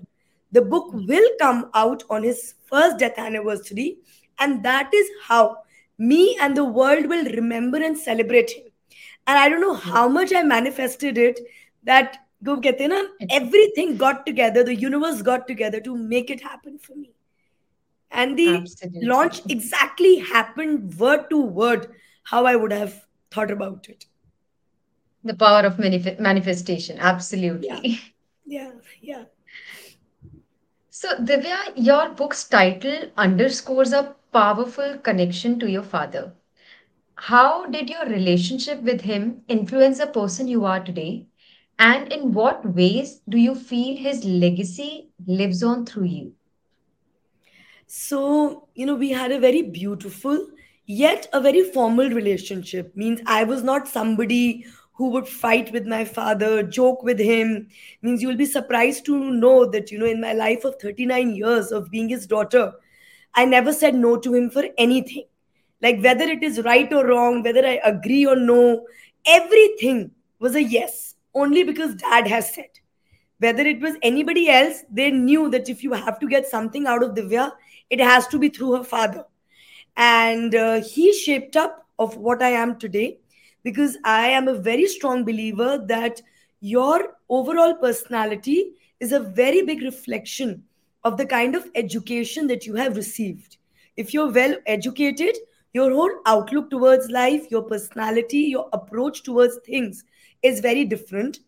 The 0.52 0.62
book 0.62 0.92
will 0.92 1.28
come 1.40 1.70
out 1.74 2.04
on 2.08 2.22
his 2.22 2.54
first 2.66 2.98
death 2.98 3.18
anniversary, 3.18 3.98
and 4.38 4.62
that 4.64 4.90
is 4.94 5.08
how 5.26 5.58
me 5.98 6.36
and 6.40 6.56
the 6.56 6.64
world 6.64 7.06
will 7.06 7.24
remember 7.24 7.78
and 7.78 7.96
celebrate 7.96 8.50
him. 8.50 8.64
And 9.26 9.38
I 9.38 9.48
don't 9.48 9.60
know 9.60 9.74
how 9.74 10.08
much 10.08 10.32
I 10.34 10.42
manifested 10.42 11.18
it 11.18 11.40
that 11.84 12.18
go 12.42 12.56
get 12.56 12.80
everything 13.30 13.96
got 13.96 14.26
together, 14.26 14.62
the 14.62 14.74
universe 14.74 15.22
got 15.22 15.48
together 15.48 15.80
to 15.80 15.96
make 15.96 16.30
it 16.30 16.42
happen 16.42 16.78
for 16.78 16.94
me. 16.94 17.12
And 18.10 18.38
the 18.38 18.56
Absolutely. 18.56 19.06
launch 19.06 19.40
exactly 19.48 20.18
happened 20.18 20.98
word 20.98 21.28
to 21.30 21.40
word 21.40 21.88
how 22.22 22.46
I 22.46 22.56
would 22.56 22.72
have 22.72 23.04
thought 23.30 23.50
about 23.50 23.88
it. 23.88 24.06
The 25.24 25.34
power 25.34 25.66
of 25.66 25.76
manif- 25.76 26.20
manifestation. 26.20 26.98
Absolutely. 27.00 27.68
Yeah. 27.68 27.80
Yeah. 28.46 28.70
yeah. 29.00 29.24
So, 30.90 31.16
Divya, 31.18 31.72
your 31.74 32.10
book's 32.10 32.44
title 32.44 33.10
underscores 33.16 33.92
a 33.92 34.14
powerful 34.36 34.98
connection 34.98 35.58
to 35.60 35.70
your 35.70 35.82
father. 35.82 36.34
How 37.14 37.66
did 37.66 37.88
your 37.88 38.06
relationship 38.06 38.82
with 38.82 39.00
him 39.00 39.42
influence 39.48 39.98
the 39.98 40.06
person 40.06 40.46
you 40.48 40.64
are 40.64 40.82
today? 40.84 41.26
And 41.78 42.12
in 42.12 42.32
what 42.32 42.74
ways 42.74 43.20
do 43.28 43.38
you 43.38 43.54
feel 43.54 43.96
his 43.96 44.24
legacy 44.24 45.10
lives 45.26 45.62
on 45.62 45.86
through 45.86 46.04
you? 46.04 46.32
So, 47.86 48.68
you 48.74 48.86
know, 48.86 48.94
we 48.94 49.10
had 49.10 49.32
a 49.32 49.40
very 49.40 49.62
beautiful 49.62 50.48
yet 50.86 51.28
a 51.32 51.40
very 51.40 51.62
formal 51.62 52.10
relationship. 52.10 52.96
Means 52.96 53.20
I 53.26 53.44
was 53.44 53.62
not 53.62 53.88
somebody 53.88 54.66
who 54.92 55.10
would 55.10 55.28
fight 55.28 55.72
with 55.72 55.86
my 55.86 56.04
father, 56.04 56.62
joke 56.62 57.02
with 57.02 57.18
him. 57.18 57.68
Means 58.02 58.22
you 58.22 58.28
will 58.28 58.36
be 58.36 58.46
surprised 58.46 59.04
to 59.06 59.18
know 59.18 59.66
that, 59.66 59.90
you 59.90 59.98
know, 59.98 60.06
in 60.06 60.20
my 60.20 60.32
life 60.32 60.64
of 60.64 60.76
39 60.80 61.34
years 61.34 61.72
of 61.72 61.90
being 61.90 62.08
his 62.08 62.26
daughter, 62.26 62.72
I 63.36 63.44
never 63.44 63.72
said 63.72 63.94
no 63.94 64.16
to 64.16 64.34
him 64.34 64.50
for 64.50 64.64
anything. 64.76 65.24
Like 65.82 66.02
whether 66.02 66.24
it 66.24 66.42
is 66.42 66.62
right 66.62 66.92
or 66.92 67.06
wrong, 67.06 67.42
whether 67.42 67.64
I 67.64 67.80
agree 67.84 68.26
or 68.26 68.36
no, 68.36 68.86
everything 69.26 70.10
was 70.38 70.54
a 70.54 70.62
yes, 70.62 71.14
only 71.34 71.62
because 71.62 71.94
dad 71.94 72.26
has 72.26 72.52
said 72.54 72.70
whether 73.38 73.62
it 73.62 73.80
was 73.80 73.96
anybody 74.02 74.48
else, 74.48 74.84
they 74.90 75.10
knew 75.10 75.50
that 75.50 75.68
if 75.68 75.82
you 75.82 75.92
have 75.92 76.18
to 76.20 76.28
get 76.28 76.46
something 76.46 76.86
out 76.86 77.02
of 77.02 77.14
Divya, 77.14 77.52
it 77.90 78.00
has 78.00 78.26
to 78.28 78.38
be 78.38 78.48
through 78.48 78.76
her 78.76 78.84
father. 78.84 79.24
And 79.96 80.54
uh, 80.54 80.82
he 80.82 81.12
shaped 81.12 81.56
up 81.56 81.86
of 81.98 82.16
what 82.16 82.42
I 82.42 82.50
am 82.50 82.78
today 82.78 83.18
because 83.62 83.96
I 84.04 84.28
am 84.28 84.48
a 84.48 84.54
very 84.54 84.86
strong 84.86 85.24
believer 85.24 85.84
that 85.86 86.22
your 86.60 87.16
overall 87.28 87.74
personality 87.74 88.72
is 89.00 89.12
a 89.12 89.20
very 89.20 89.62
big 89.62 89.82
reflection 89.82 90.64
of 91.06 91.16
the 91.16 91.24
kind 91.24 91.54
of 91.54 91.70
education 91.76 92.48
that 92.48 92.66
you 92.66 92.74
have 92.74 92.96
received. 92.96 93.58
If 93.96 94.12
you're 94.12 94.32
well 94.32 94.56
educated, 94.66 95.36
your 95.72 95.92
whole 95.92 96.10
outlook 96.26 96.68
towards 96.68 97.10
life, 97.10 97.48
your 97.48 97.62
personality, 97.62 98.38
your 98.38 98.68
approach 98.72 99.22
towards 99.22 99.58
things 99.64 100.02
is 100.42 100.58
very 100.58 100.84
different 100.84 101.38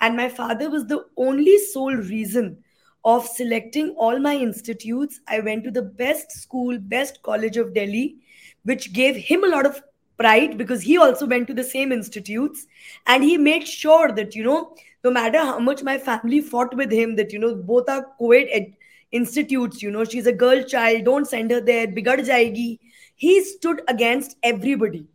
and 0.00 0.16
my 0.16 0.28
father 0.28 0.68
was 0.68 0.86
the 0.86 1.04
only 1.16 1.58
sole 1.58 1.94
reason 1.94 2.58
of 3.04 3.26
selecting 3.28 3.90
all 3.90 4.18
my 4.18 4.34
institutes. 4.34 5.20
I 5.28 5.38
went 5.40 5.62
to 5.64 5.70
the 5.70 5.82
best 5.82 6.32
school, 6.32 6.78
best 6.80 7.22
college 7.22 7.56
of 7.56 7.72
Delhi, 7.72 8.16
which 8.64 8.92
gave 8.92 9.14
him 9.14 9.44
a 9.44 9.48
lot 9.48 9.64
of 9.64 9.80
pride 10.18 10.58
because 10.58 10.82
he 10.82 10.98
also 10.98 11.26
went 11.26 11.46
to 11.46 11.54
the 11.54 11.62
same 11.62 11.92
institutes 11.92 12.66
and 13.06 13.22
he 13.22 13.36
made 13.38 13.68
sure 13.68 14.10
that, 14.10 14.34
you 14.34 14.42
know, 14.42 14.74
no 15.04 15.10
matter 15.10 15.38
how 15.38 15.58
much 15.60 15.82
my 15.82 15.98
family 15.98 16.40
fought 16.40 16.74
with 16.74 16.90
him, 16.90 17.14
that, 17.16 17.32
you 17.32 17.38
know, 17.38 17.54
both 17.54 17.88
are 17.88 18.06
co 18.18 18.32
ed 18.32 18.74
institutes 19.18 19.82
you 19.82 19.90
know 19.96 20.04
she's 20.12 20.30
a 20.32 20.34
girl 20.44 20.62
child 20.74 21.04
don't 21.08 21.30
send 21.32 21.50
her 21.56 21.60
there 21.60 21.86
bigad 21.98 22.24
jayegi. 22.30 22.78
He 23.16 23.34
stood 23.44 23.82
against 23.88 24.36
everybody. 24.42 25.06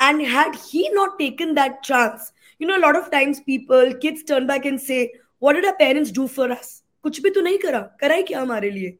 And 0.00 0.22
had 0.22 0.56
he 0.56 0.88
not 0.90 1.18
taken 1.18 1.54
that 1.54 1.82
chance 1.82 2.32
you 2.58 2.66
know 2.66 2.78
a 2.78 2.84
lot 2.86 2.96
of 2.96 3.10
times 3.10 3.40
people 3.40 3.94
kids 4.06 4.24
turn 4.32 4.46
back 4.46 4.66
and 4.72 4.80
say 4.80 5.12
what 5.38 5.54
did 5.54 5.64
our 5.64 5.76
parents 5.76 6.10
do 6.10 6.28
for 6.28 6.50
us? 6.52 6.82
kuch 7.04 7.22
bhi 7.24 7.32
to 7.38 7.46
nahi 7.48 7.62
kara 7.62 7.82
kara 8.00 8.22
kya 8.30 8.42
hamare 8.44 8.70
liye 8.76 8.96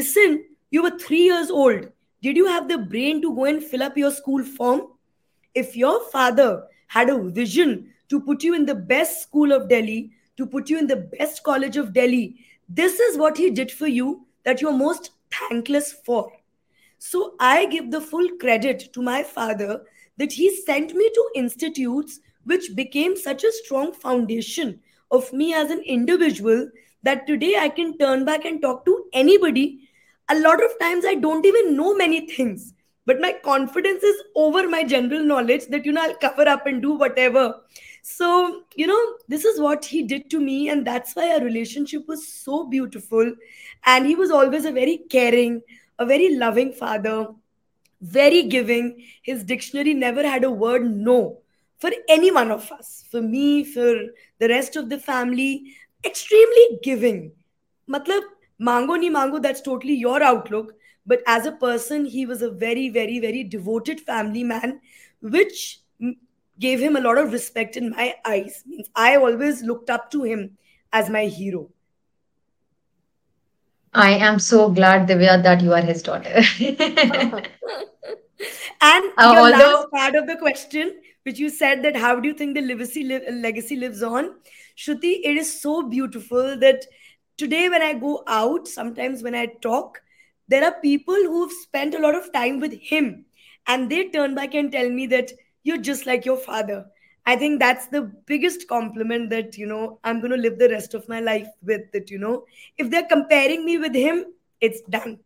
listen 0.00 0.38
you 0.70 0.82
were 0.82 0.96
3 0.98 1.18
years 1.24 1.50
old. 1.50 1.90
Did 2.22 2.38
you 2.38 2.46
have 2.46 2.68
the 2.68 2.78
brain 2.78 3.20
to 3.22 3.34
go 3.34 3.44
and 3.44 3.62
fill 3.62 3.82
up 3.82 3.98
your 4.00 4.10
school 4.10 4.42
form? 4.42 4.78
If 5.54 5.76
your 5.76 5.96
father 6.12 6.64
had 6.86 7.10
a 7.10 7.18
vision 7.38 7.74
to 8.08 8.20
put 8.28 8.46
you 8.46 8.54
in 8.54 8.64
the 8.70 8.74
best 8.92 9.20
school 9.24 9.52
of 9.52 9.68
delhi 9.68 9.98
to 10.38 10.46
put 10.54 10.70
you 10.70 10.78
in 10.78 10.86
the 10.86 10.96
best 11.12 11.42
college 11.48 11.76
of 11.76 11.92
delhi 11.92 12.22
this 12.68 13.00
is 13.00 13.18
what 13.18 13.36
he 13.36 13.50
did 13.50 13.70
for 13.70 13.86
you 13.86 14.26
that 14.44 14.60
you're 14.60 14.72
most 14.72 15.10
thankless 15.30 15.92
for. 15.92 16.32
So 16.98 17.34
I 17.38 17.66
give 17.66 17.90
the 17.90 18.00
full 18.00 18.28
credit 18.40 18.92
to 18.92 19.02
my 19.02 19.22
father 19.22 19.82
that 20.16 20.32
he 20.32 20.54
sent 20.62 20.94
me 20.94 21.10
to 21.10 21.30
institutes 21.34 22.20
which 22.44 22.74
became 22.74 23.16
such 23.16 23.44
a 23.44 23.52
strong 23.52 23.92
foundation 23.92 24.80
of 25.10 25.32
me 25.32 25.54
as 25.54 25.70
an 25.70 25.80
individual 25.80 26.68
that 27.02 27.26
today 27.26 27.56
I 27.58 27.68
can 27.68 27.96
turn 27.98 28.24
back 28.24 28.44
and 28.44 28.60
talk 28.60 28.84
to 28.86 29.04
anybody. 29.12 29.88
A 30.28 30.38
lot 30.38 30.62
of 30.62 30.78
times 30.80 31.04
I 31.04 31.14
don't 31.14 31.44
even 31.44 31.76
know 31.76 31.94
many 31.94 32.26
things, 32.28 32.72
but 33.06 33.20
my 33.20 33.32
confidence 33.44 34.02
is 34.02 34.22
over 34.34 34.68
my 34.68 34.82
general 34.82 35.22
knowledge 35.22 35.66
that, 35.66 35.84
you 35.84 35.92
know, 35.92 36.02
I'll 36.02 36.16
cover 36.16 36.48
up 36.48 36.66
and 36.66 36.80
do 36.80 36.94
whatever. 36.94 37.60
So, 38.02 38.62
you 38.76 38.86
know, 38.86 39.16
this 39.28 39.44
is 39.44 39.60
what 39.60 39.84
he 39.84 40.02
did 40.02 40.30
to 40.30 40.40
me, 40.40 40.68
and 40.68 40.86
that's 40.86 41.14
why 41.14 41.32
our 41.32 41.40
relationship 41.40 42.06
was 42.06 42.26
so 42.28 42.66
beautiful. 42.66 43.34
And 43.86 44.06
he 44.06 44.14
was 44.14 44.30
always 44.30 44.64
a 44.64 44.72
very 44.72 44.98
caring, 45.10 45.62
a 45.98 46.06
very 46.06 46.36
loving 46.36 46.72
father, 46.72 47.28
very 48.00 48.42
giving. 48.42 49.04
His 49.22 49.42
dictionary 49.44 49.94
never 49.94 50.26
had 50.26 50.44
a 50.44 50.50
word 50.50 50.84
no 50.84 51.38
for 51.78 51.90
any 52.08 52.30
one 52.30 52.50
of 52.50 52.70
us. 52.72 53.04
For 53.10 53.22
me, 53.22 53.64
for 53.64 53.94
the 54.38 54.48
rest 54.48 54.76
of 54.76 54.88
the 54.90 54.98
family, 54.98 55.74
extremely 56.04 56.78
giving. 56.82 57.32
Matlab, 57.88 58.22
mango 58.58 58.94
ni 58.96 59.08
mango, 59.08 59.38
that's 59.38 59.60
totally 59.60 59.94
your 59.94 60.22
outlook. 60.22 60.74
But 61.06 61.22
as 61.26 61.46
a 61.46 61.52
person, 61.52 62.04
he 62.06 62.26
was 62.26 62.42
a 62.42 62.50
very, 62.50 62.88
very, 62.88 63.18
very 63.20 63.44
devoted 63.44 64.00
family 64.00 64.42
man, 64.42 64.80
which 65.20 65.80
gave 66.58 66.80
him 66.80 66.96
a 66.96 67.00
lot 67.00 67.18
of 67.18 67.32
respect 67.32 67.76
in 67.76 67.90
my 67.90 68.14
eyes. 68.24 68.62
Means 68.66 68.88
I 68.94 69.16
always 69.16 69.62
looked 69.62 69.90
up 69.90 70.10
to 70.12 70.22
him 70.22 70.56
as 70.92 71.10
my 71.10 71.26
hero. 71.26 71.70
I 73.92 74.10
am 74.12 74.38
so 74.38 74.68
glad, 74.70 75.08
Divya, 75.08 75.42
that 75.42 75.60
you 75.60 75.72
are 75.72 75.80
his 75.80 76.02
daughter. 76.02 76.42
and 78.80 79.04
Uh, 79.16 79.30
your 79.32 79.42
although, 79.42 79.72
last 79.72 79.90
part 79.92 80.14
of 80.16 80.26
the 80.26 80.36
question, 80.36 81.00
which 81.22 81.38
you 81.38 81.48
said 81.48 81.82
that 81.82 81.96
how 81.96 82.18
do 82.18 82.28
you 82.28 82.34
think 82.34 82.54
the 82.54 82.60
legacy 82.60 83.04
legacy 83.04 83.76
lives 83.76 84.02
on? 84.02 84.34
Shruti, 84.76 85.20
it 85.24 85.36
is 85.36 85.60
so 85.60 85.82
beautiful 85.88 86.58
that 86.58 86.86
today 87.36 87.68
when 87.68 87.82
I 87.82 87.94
go 87.94 88.24
out, 88.26 88.66
sometimes 88.66 89.22
when 89.22 89.34
I 89.34 89.46
talk, 89.62 90.00
there 90.48 90.64
are 90.64 90.80
people 90.80 91.14
who've 91.14 91.52
spent 91.52 91.94
a 91.94 91.98
lot 91.98 92.14
of 92.14 92.32
time 92.32 92.60
with 92.60 92.72
him, 92.72 93.24
and 93.66 93.90
they 93.90 94.08
turn 94.08 94.34
back 94.34 94.54
and 94.54 94.70
tell 94.70 94.90
me 94.90 95.06
that 95.08 95.32
you're 95.62 95.78
just 95.78 96.06
like 96.06 96.24
your 96.24 96.36
father. 96.36 96.86
I 97.26 97.36
think 97.36 97.58
that's 97.58 97.86
the 97.86 98.02
biggest 98.26 98.68
compliment 98.68 99.30
that 99.30 99.56
you 99.56 99.66
know 99.66 99.98
I'm 100.04 100.20
going 100.20 100.32
to 100.32 100.36
live 100.36 100.58
the 100.58 100.68
rest 100.68 100.94
of 100.94 101.08
my 101.08 101.20
life 101.20 101.48
with. 101.62 101.90
That 101.92 102.10
you 102.10 102.18
know, 102.18 102.44
if 102.76 102.90
they're 102.90 103.06
comparing 103.06 103.64
me 103.64 103.78
with 103.78 103.94
him, 103.94 104.26
it's 104.60 104.82
done. 104.82 105.18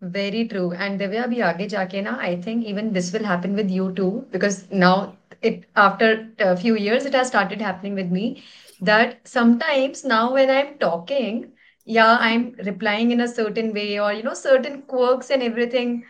Very 0.00 0.46
true. 0.46 0.72
And 0.72 1.00
Divya, 1.00 1.24
abhi 1.26 1.38
aage 1.38 1.70
jaake 1.70 2.02
na, 2.04 2.18
I 2.18 2.36
think 2.40 2.64
even 2.64 2.92
this 2.92 3.12
will 3.12 3.24
happen 3.24 3.54
with 3.54 3.70
you 3.70 3.92
too, 3.92 4.26
because 4.30 4.70
now 4.70 5.16
it 5.42 5.64
after 5.74 6.28
a 6.38 6.56
few 6.56 6.76
years 6.76 7.04
it 7.04 7.14
has 7.14 7.28
started 7.28 7.60
happening 7.60 7.94
with 7.94 8.10
me 8.10 8.44
that 8.80 9.26
sometimes 9.26 10.04
now 10.04 10.34
when 10.34 10.50
I'm 10.50 10.78
talking, 10.78 11.52
yeah, 11.85 12.17
I'm 12.19 12.55
replying 12.65 13.11
in 13.11 13.21
a 13.21 13.27
certain 13.27 13.73
way 13.73 13.99
or 13.99 14.13
you 14.13 14.23
know 14.23 14.33
certain 14.33 14.81
quirks 14.83 15.29
and 15.29 15.41
everything. 15.43 16.03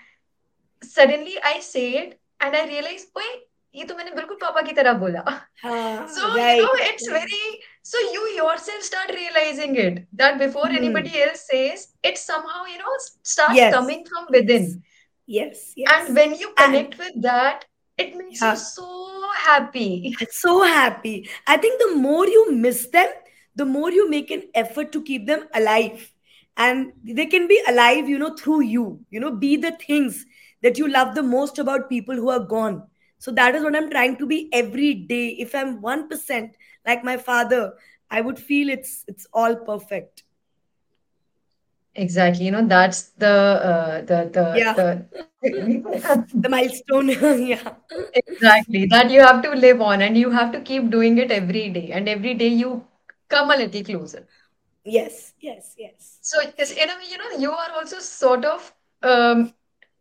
Suddenly 0.84 1.36
I 1.43 1.60
say 1.60 1.86
it 1.97 2.19
and 2.39 2.55
I 2.55 2.65
realize, 2.67 3.05
ओए 3.17 3.31
ये 3.75 3.84
तो 3.86 3.95
मैंने 3.95 4.12
बिल्कुल 4.15 4.38
पापा 4.41 4.62
की 4.62 4.73
तरह 4.73 4.93
बोला. 5.03 5.23
Ah, 5.63 6.05
So, 6.07 6.21
you 6.27 6.36
right. 6.36 6.62
know, 6.62 6.71
it's 6.88 7.07
very, 7.07 7.60
so 7.84 7.99
you 8.13 8.23
yourself 8.38 8.81
start 8.88 9.12
realizing 9.17 9.75
it 9.84 9.99
that 10.21 10.39
before 10.39 10.67
Hmm. 10.67 10.75
anybody 10.79 11.21
else 11.21 11.45
says, 11.51 11.88
it 12.03 12.17
somehow, 12.17 12.65
you 12.71 12.79
know, 12.79 12.95
s- 12.95 13.12
starts 13.23 13.55
Yes. 13.60 13.73
coming 13.75 14.03
from 14.10 14.25
Yes. 14.29 14.39
within. 14.39 14.84
Yes. 15.27 15.62
And 15.88 16.07
Yes. 16.07 16.10
when 16.17 16.36
you 16.41 16.49
And 16.57 16.73
connect 16.73 16.97
with 16.97 17.21
that, 17.21 17.65
it 17.97 18.15
makes 18.15 18.41
you 18.41 18.47
yeah, 18.47 18.55
so 18.55 19.29
happy. 19.45 20.15
so 20.31 20.63
happy. 20.63 21.29
I 21.47 21.57
think 21.57 21.79
the 21.79 21.95
more 21.95 22.27
you 22.27 22.51
miss 22.51 22.88
them, 22.97 23.07
the 23.56 23.66
more 23.66 23.90
you 23.90 24.10
make 24.10 24.30
an 24.30 24.44
effort 24.54 24.92
to 24.92 25.02
keep 25.02 25.26
them 25.26 25.48
alive. 25.54 26.12
And 26.56 26.92
they 27.04 27.26
can 27.26 27.48
be 27.48 27.60
alive, 27.68 28.08
you 28.08 28.18
know, 28.18 28.34
through 28.36 28.62
you. 28.62 29.00
You 29.10 29.20
know, 29.20 29.32
be 29.32 29.56
the 29.56 29.72
things 29.72 30.26
that 30.62 30.78
you 30.78 30.88
love 30.88 31.14
the 31.14 31.22
most 31.22 31.58
about 31.58 31.88
people 31.90 32.14
who 32.16 32.30
are 32.30 32.40
gone. 32.40 32.84
So 33.18 33.32
that 33.32 33.54
is 33.54 33.62
what 33.64 33.76
I'm 33.76 33.90
trying 33.90 34.16
to 34.18 34.26
be 34.26 34.48
every 34.52 34.94
day. 34.94 35.28
If 35.38 35.54
I'm 35.54 35.80
1% 35.82 36.56
like 36.86 37.04
my 37.04 37.16
father, 37.18 37.74
I 38.10 38.20
would 38.22 38.38
feel 38.38 38.70
it's 38.70 39.04
it's 39.08 39.26
all 39.32 39.56
perfect. 39.56 40.24
Exactly. 41.94 42.46
You 42.46 42.52
know, 42.52 42.66
that's 42.66 43.10
the 43.18 43.28
uh, 43.28 44.00
the 44.02 44.30
Yeah. 44.56 44.74
the 44.74 45.06
the 45.42 45.82
The 46.34 46.48
milestone. 46.48 47.08
yeah. 47.46 47.74
exactly 48.14 48.86
that 48.86 49.10
you 49.10 49.20
have 49.20 49.42
to 49.42 49.50
live 49.50 49.80
on 49.80 50.02
and 50.02 50.16
you 50.16 50.30
have 50.30 50.52
to 50.52 50.60
keep 50.60 50.90
doing 50.90 51.18
it 51.18 51.30
every 51.30 51.68
day 51.70 51.90
and 51.92 52.08
every 52.08 52.34
day 52.34 52.48
you 52.48 52.84
come 53.28 53.50
a 53.50 53.56
little 53.56 53.84
closer. 53.84 54.26
Yes. 54.84 55.34
Yes. 55.40 55.74
Yes. 55.78 56.20
So 56.20 56.40
in 56.40 56.90
a 56.90 56.94
way, 56.96 57.04
you 57.10 57.18
know, 57.18 57.38
you 57.38 57.52
are 57.52 57.70
also 57.76 57.98
sort 58.00 58.44
of 58.44 58.72
um, 59.02 59.52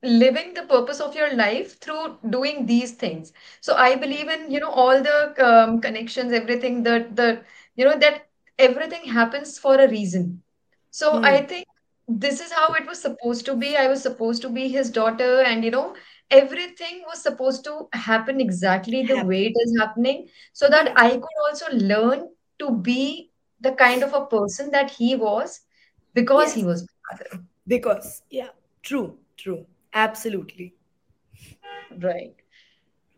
living 0.04 0.54
the 0.54 0.64
purpose 0.64 1.00
of 1.00 1.16
your 1.16 1.34
life 1.36 1.80
through 1.80 2.18
doing 2.30 2.66
these 2.66 2.94
things. 2.94 3.34
So 3.62 3.76
I 3.76 3.96
believe 3.96 4.28
in, 4.30 4.52
you 4.52 4.60
know, 4.60 4.70
all 4.72 5.02
the 5.02 5.34
um, 5.46 5.82
connections, 5.82 6.32
everything 6.34 6.84
that 6.84 7.16
the, 7.16 7.42
you 7.76 7.86
know, 7.86 7.98
that 7.98 8.28
everything 8.58 9.06
happens 9.06 9.58
for 9.60 9.76
a 9.80 9.90
reason. 9.90 10.42
So 10.92 11.20
Hmm. 11.20 11.24
I 11.24 11.42
think 11.42 11.66
this 12.08 12.40
is 12.42 12.52
how 12.52 12.74
it 12.74 12.88
was 12.88 13.02
supposed 13.02 13.46
to 13.46 13.56
be. 13.56 13.76
I 13.78 13.88
was 13.88 14.02
supposed 14.02 14.42
to 14.44 14.50
be 14.50 14.68
his 14.70 14.90
daughter, 14.92 15.42
and 15.42 15.64
you 15.64 15.72
know, 15.72 15.96
everything 16.32 17.04
was 17.08 17.22
supposed 17.22 17.64
to 17.66 17.88
happen 17.94 18.40
exactly 18.42 19.04
the 19.04 19.18
way 19.18 19.46
it 19.48 19.60
is 19.60 19.78
happening, 19.80 20.28
so 20.54 20.70
that 20.70 20.94
I 20.96 21.10
could 21.12 21.40
also 21.50 21.66
learn 21.76 22.30
to 22.60 22.72
be 22.72 23.32
the 23.60 23.72
kind 23.72 24.04
of 24.04 24.14
a 24.14 24.26
person 24.26 24.72
that 24.72 24.92
he 24.92 25.16
was 25.16 25.62
because 26.14 26.54
he 26.54 26.64
was 26.64 26.84
my 26.84 27.18
father. 27.18 27.44
Because, 27.68 28.22
yeah, 28.30 28.50
true, 28.84 29.18
true. 29.38 29.66
Absolutely. 29.94 30.74
Right. 32.02 32.36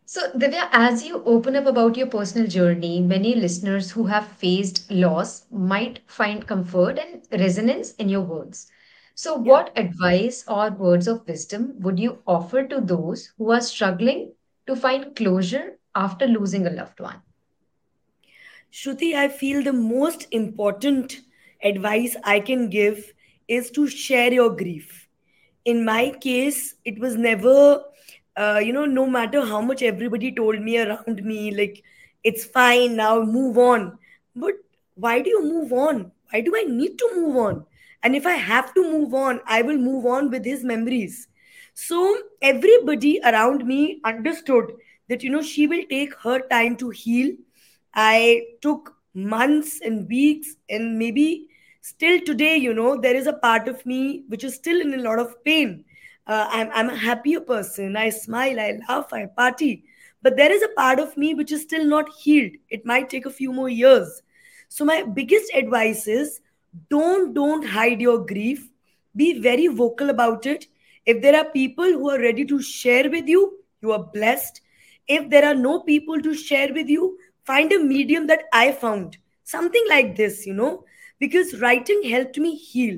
So, 0.05 0.31
Divya, 0.31 0.69
as 0.71 1.05
you 1.05 1.23
open 1.25 1.55
up 1.55 1.65
about 1.65 1.97
your 1.97 2.07
personal 2.07 2.47
journey, 2.47 3.01
many 3.01 3.35
listeners 3.35 3.91
who 3.91 4.05
have 4.07 4.27
faced 4.27 4.89
loss 4.91 5.45
might 5.51 5.99
find 6.07 6.45
comfort 6.47 6.99
and 6.99 7.21
resonance 7.39 7.93
in 7.95 8.09
your 8.09 8.21
words. 8.21 8.71
So, 9.15 9.35
Yeah. 9.35 9.51
what 9.51 9.71
advice 9.75 10.43
or 10.47 10.69
words 10.71 11.07
of 11.07 11.27
wisdom 11.27 11.75
would 11.79 11.99
you 11.99 12.19
offer 12.27 12.63
to 12.67 12.81
those 12.81 13.33
who 13.37 13.51
are 13.51 13.61
struggling 13.61 14.33
to 14.67 14.75
find 14.75 15.15
closure 15.15 15.77
after 15.95 16.27
losing 16.27 16.65
a 16.67 16.71
loved 16.71 16.99
one? 16.99 17.21
Shruti, 18.71 19.13
I 19.15 19.27
feel 19.27 19.63
the 19.63 19.73
most 19.73 20.27
important 20.31 21.21
advice 21.63 22.15
I 22.23 22.39
can 22.39 22.69
give 22.69 23.13
is 23.47 23.71
to 23.71 23.87
share 23.87 24.31
your 24.31 24.55
grief. 24.55 25.07
In 25.65 25.83
my 25.83 26.11
case, 26.21 26.75
it 26.85 26.99
was 26.99 27.15
never, 27.15 27.83
uh, 28.35 28.61
you 28.63 28.73
know, 28.73 28.85
no 28.85 29.05
matter 29.05 29.45
how 29.45 29.61
much 29.61 29.81
everybody 29.81 30.31
told 30.31 30.61
me 30.61 30.77
around 30.79 31.23
me, 31.23 31.51
like, 31.55 31.83
it's 32.23 32.45
fine 32.45 32.95
now, 32.95 33.21
move 33.23 33.57
on. 33.57 33.97
But 34.35 34.53
why 34.95 35.21
do 35.21 35.29
you 35.29 35.43
move 35.43 35.73
on? 35.73 36.11
Why 36.31 36.41
do 36.41 36.53
I 36.55 36.63
need 36.63 36.97
to 36.99 37.09
move 37.15 37.37
on? 37.37 37.65
And 38.03 38.15
if 38.15 38.25
I 38.25 38.33
have 38.33 38.73
to 38.75 38.83
move 38.83 39.13
on, 39.13 39.41
I 39.45 39.61
will 39.61 39.77
move 39.77 40.05
on 40.05 40.29
with 40.29 40.45
his 40.45 40.63
memories. 40.63 41.27
So 41.73 42.17
everybody 42.41 43.19
around 43.23 43.65
me 43.65 43.99
understood 44.03 44.71
that, 45.09 45.23
you 45.23 45.29
know, 45.29 45.41
she 45.41 45.67
will 45.67 45.83
take 45.89 46.13
her 46.15 46.39
time 46.47 46.75
to 46.77 46.89
heal 46.89 47.31
I 47.97 48.43
took 48.61 48.95
months 49.15 49.81
and 49.81 50.07
weeks, 50.07 50.55
and 50.69 50.97
maybe 50.99 51.47
still 51.81 52.21
today, 52.21 52.55
you 52.55 52.73
know, 52.73 52.95
there 52.95 53.15
is 53.15 53.27
a 53.27 53.33
part 53.33 53.67
of 53.67 53.85
me 53.85 54.23
which 54.29 54.43
is 54.43 54.55
still 54.55 54.79
in 54.79 54.93
a 54.93 55.01
lot 55.01 55.19
of 55.19 55.43
pain. 55.43 55.83
Uh, 56.27 56.47
I'm, 56.51 56.69
I'm 56.73 56.89
a 56.91 56.95
happier 56.95 57.41
person. 57.41 57.97
I 57.97 58.09
smile, 58.09 58.59
I 58.59 58.79
laugh, 58.87 59.11
I 59.11 59.25
party. 59.25 59.83
But 60.21 60.37
there 60.37 60.51
is 60.51 60.61
a 60.61 60.73
part 60.75 60.99
of 60.99 61.17
me 61.17 61.33
which 61.33 61.51
is 61.51 61.63
still 61.63 61.85
not 61.85 62.07
healed. 62.13 62.51
It 62.69 62.85
might 62.85 63.09
take 63.09 63.25
a 63.25 63.31
few 63.31 63.51
more 63.51 63.69
years. 63.69 64.21
So, 64.69 64.85
my 64.85 65.03
biggest 65.03 65.51
advice 65.53 66.07
is 66.07 66.41
don't 66.89 67.33
don't 67.33 67.65
hide 67.65 68.01
your 68.01 68.25
grief 68.25 68.69
be 69.15 69.39
very 69.39 69.67
vocal 69.67 70.09
about 70.09 70.45
it 70.45 70.67
if 71.05 71.21
there 71.21 71.35
are 71.35 71.45
people 71.45 71.85
who 71.85 72.09
are 72.09 72.19
ready 72.19 72.45
to 72.45 72.61
share 72.61 73.09
with 73.09 73.27
you 73.27 73.59
you 73.81 73.91
are 73.91 74.03
blessed 74.13 74.61
if 75.07 75.29
there 75.29 75.45
are 75.45 75.55
no 75.55 75.79
people 75.81 76.21
to 76.21 76.33
share 76.35 76.73
with 76.73 76.89
you 76.89 77.17
find 77.49 77.73
a 77.73 77.79
medium 77.79 78.27
that 78.27 78.43
i 78.61 78.71
found 78.71 79.17
something 79.43 79.85
like 79.89 80.15
this 80.15 80.45
you 80.45 80.53
know 80.53 80.83
because 81.19 81.59
writing 81.61 82.03
helped 82.13 82.37
me 82.45 82.55
heal 82.55 82.97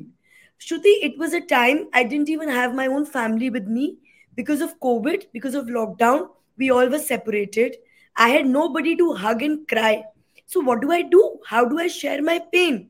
shruti 0.68 0.94
it 1.10 1.18
was 1.24 1.34
a 1.34 1.46
time 1.54 1.84
i 1.94 2.04
didn't 2.04 2.30
even 2.36 2.50
have 2.50 2.76
my 2.82 2.88
own 2.88 3.06
family 3.06 3.50
with 3.50 3.68
me 3.80 3.88
because 4.36 4.62
of 4.62 4.78
covid 4.88 5.26
because 5.34 5.56
of 5.56 5.74
lockdown 5.80 6.28
we 6.58 6.70
all 6.78 6.90
were 6.96 7.06
separated 7.08 7.76
i 8.16 8.30
had 8.30 8.54
nobody 8.60 8.96
to 9.04 9.14
hug 9.26 9.44
and 9.50 9.68
cry 9.74 10.04
so 10.46 10.60
what 10.70 10.82
do 10.82 10.92
i 10.92 11.02
do 11.18 11.26
how 11.54 11.66
do 11.74 11.80
i 11.80 11.88
share 11.88 12.22
my 12.22 12.40
pain 12.54 12.88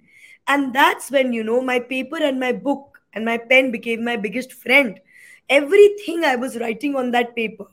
and 0.50 0.74
that's 0.74 1.12
when, 1.12 1.32
you 1.32 1.44
know, 1.44 1.62
my 1.62 1.80
paper 1.80 2.18
and 2.18 2.40
my 2.40 2.52
book 2.52 3.00
and 3.14 3.24
my 3.24 3.38
pen 3.38 3.72
became 3.72 4.04
my 4.04 4.16
biggest 4.16 4.52
friend. 4.52 5.00
Everything 5.48 6.26
I 6.26 6.36
was 6.36 6.58
writing 6.58 6.96
on 6.96 7.12
that 7.12 7.36
paper. 7.36 7.68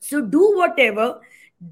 So 0.00 0.20
do 0.20 0.56
whatever. 0.56 1.20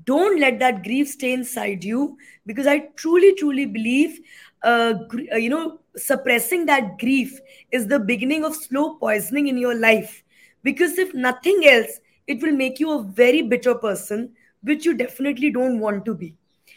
Don't 0.04 0.40
let 0.40 0.58
that 0.60 0.84
grief 0.84 1.08
stay 1.08 1.32
inside 1.32 1.84
you 1.84 2.16
because 2.46 2.66
I 2.66 2.80
truly, 2.96 3.34
truly 3.34 3.66
believe, 3.66 4.20
uh, 4.62 4.94
uh, 5.32 5.36
you 5.36 5.50
know, 5.50 5.80
suppressing 5.96 6.66
that 6.66 6.98
grief 6.98 7.38
is 7.70 7.86
the 7.86 7.98
beginning 7.98 8.44
of 8.44 8.54
slow 8.54 8.94
poisoning 8.94 9.48
in 9.48 9.58
your 9.58 9.74
life. 9.74 10.22
Because 10.62 10.98
if 10.98 11.12
nothing 11.14 11.62
else, 11.66 12.00
it 12.26 12.40
will 12.40 12.52
make 12.52 12.78
you 12.78 12.92
a 12.92 13.02
very 13.02 13.42
bitter 13.42 13.74
person, 13.74 14.32
which 14.62 14.84
you 14.84 14.94
definitely 14.94 15.50
don't 15.50 15.80
want 15.80 16.04
to 16.04 16.14
be. 16.14 16.36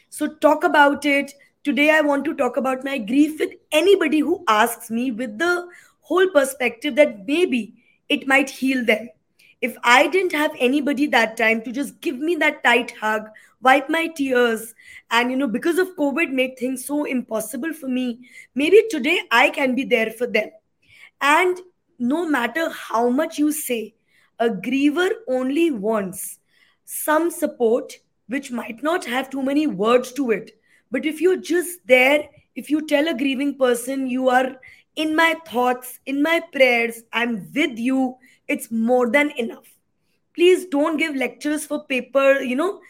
So 0.10 0.28
talk 0.36 0.63
about 0.63 1.06
it. 1.06 1.34
Today, 1.63 1.91
I 1.91 2.01
want 2.01 2.25
to 2.25 2.36
talk 2.36 2.58
about 2.58 2.84
my 2.84 2.97
grief 2.97 3.39
with 3.39 3.51
anybody 3.71 4.19
who 4.19 4.43
asks 4.47 4.89
me 4.89 5.12
with 5.12 5.38
the 5.38 5.67
whole 6.01 6.28
perspective 6.30 6.95
that 6.95 7.25
maybe 7.25 7.75
it 8.10 8.28
might 8.28 8.49
heal 8.49 8.86
them. 8.86 9.10
If 9.65 9.78
I 9.84 10.08
didn't 10.08 10.34
have 10.34 10.56
anybody 10.60 11.08
that 11.08 11.38
time 11.38 11.62
to 11.63 11.71
just 11.71 11.99
give 11.99 12.19
me 12.19 12.36
that 12.36 12.63
tight 12.63 12.91
hug, 12.91 13.30
wipe 13.63 13.89
my 13.89 14.08
tears, 14.08 14.75
and 15.10 15.32
you 15.32 15.38
know, 15.38 15.47
because 15.47 15.80
of 15.80 15.95
COVID, 15.95 16.32
make 16.32 16.60
things 16.60 16.86
so 16.86 17.06
impossible 17.06 17.73
for 17.73 17.88
me, 17.88 18.30
maybe 18.54 18.84
today 18.91 19.21
I 19.32 19.49
can 19.49 19.73
be 19.73 19.84
there 19.84 20.12
for 20.12 20.28
them. 20.28 20.51
And 21.19 21.60
no 21.97 22.30
matter 22.30 22.69
how 22.69 23.10
much 23.10 23.39
you 23.39 23.51
say, 23.51 23.95
a 24.38 24.49
griever 24.49 25.10
only 25.28 25.71
wants 25.71 26.38
some 26.84 27.32
support 27.32 27.93
which 28.28 28.51
might 28.51 28.84
not 28.84 29.06
have 29.06 29.32
too 29.32 29.41
many 29.41 29.65
words 29.65 30.12
to 30.13 30.30
it. 30.30 30.51
But 30.91 31.06
if 31.08 31.21
you're 31.21 31.41
just 31.41 31.80
there, 31.88 32.30
if 32.56 32.69
you 32.69 32.86
tell 32.86 33.08
a 33.08 33.17
grieving 33.17 33.58
person, 33.58 34.08
you 34.08 34.30
are 34.30 34.62
in 34.95 35.15
my 35.15 35.36
thoughts, 35.47 35.99
in 36.06 36.21
my 36.21 36.41
prayers, 36.54 37.01
I'm 37.12 37.51
with 37.54 37.80
you, 37.80 38.17
it's 38.49 38.70
more 38.70 39.11
than 39.11 39.31
enough. 39.33 39.68
Please 40.35 40.66
don't 40.66 40.96
give 40.96 41.14
lectures 41.14 41.66
for 41.66 41.85
paper, 41.85 42.40
you 42.40 42.57
know, 42.57 42.81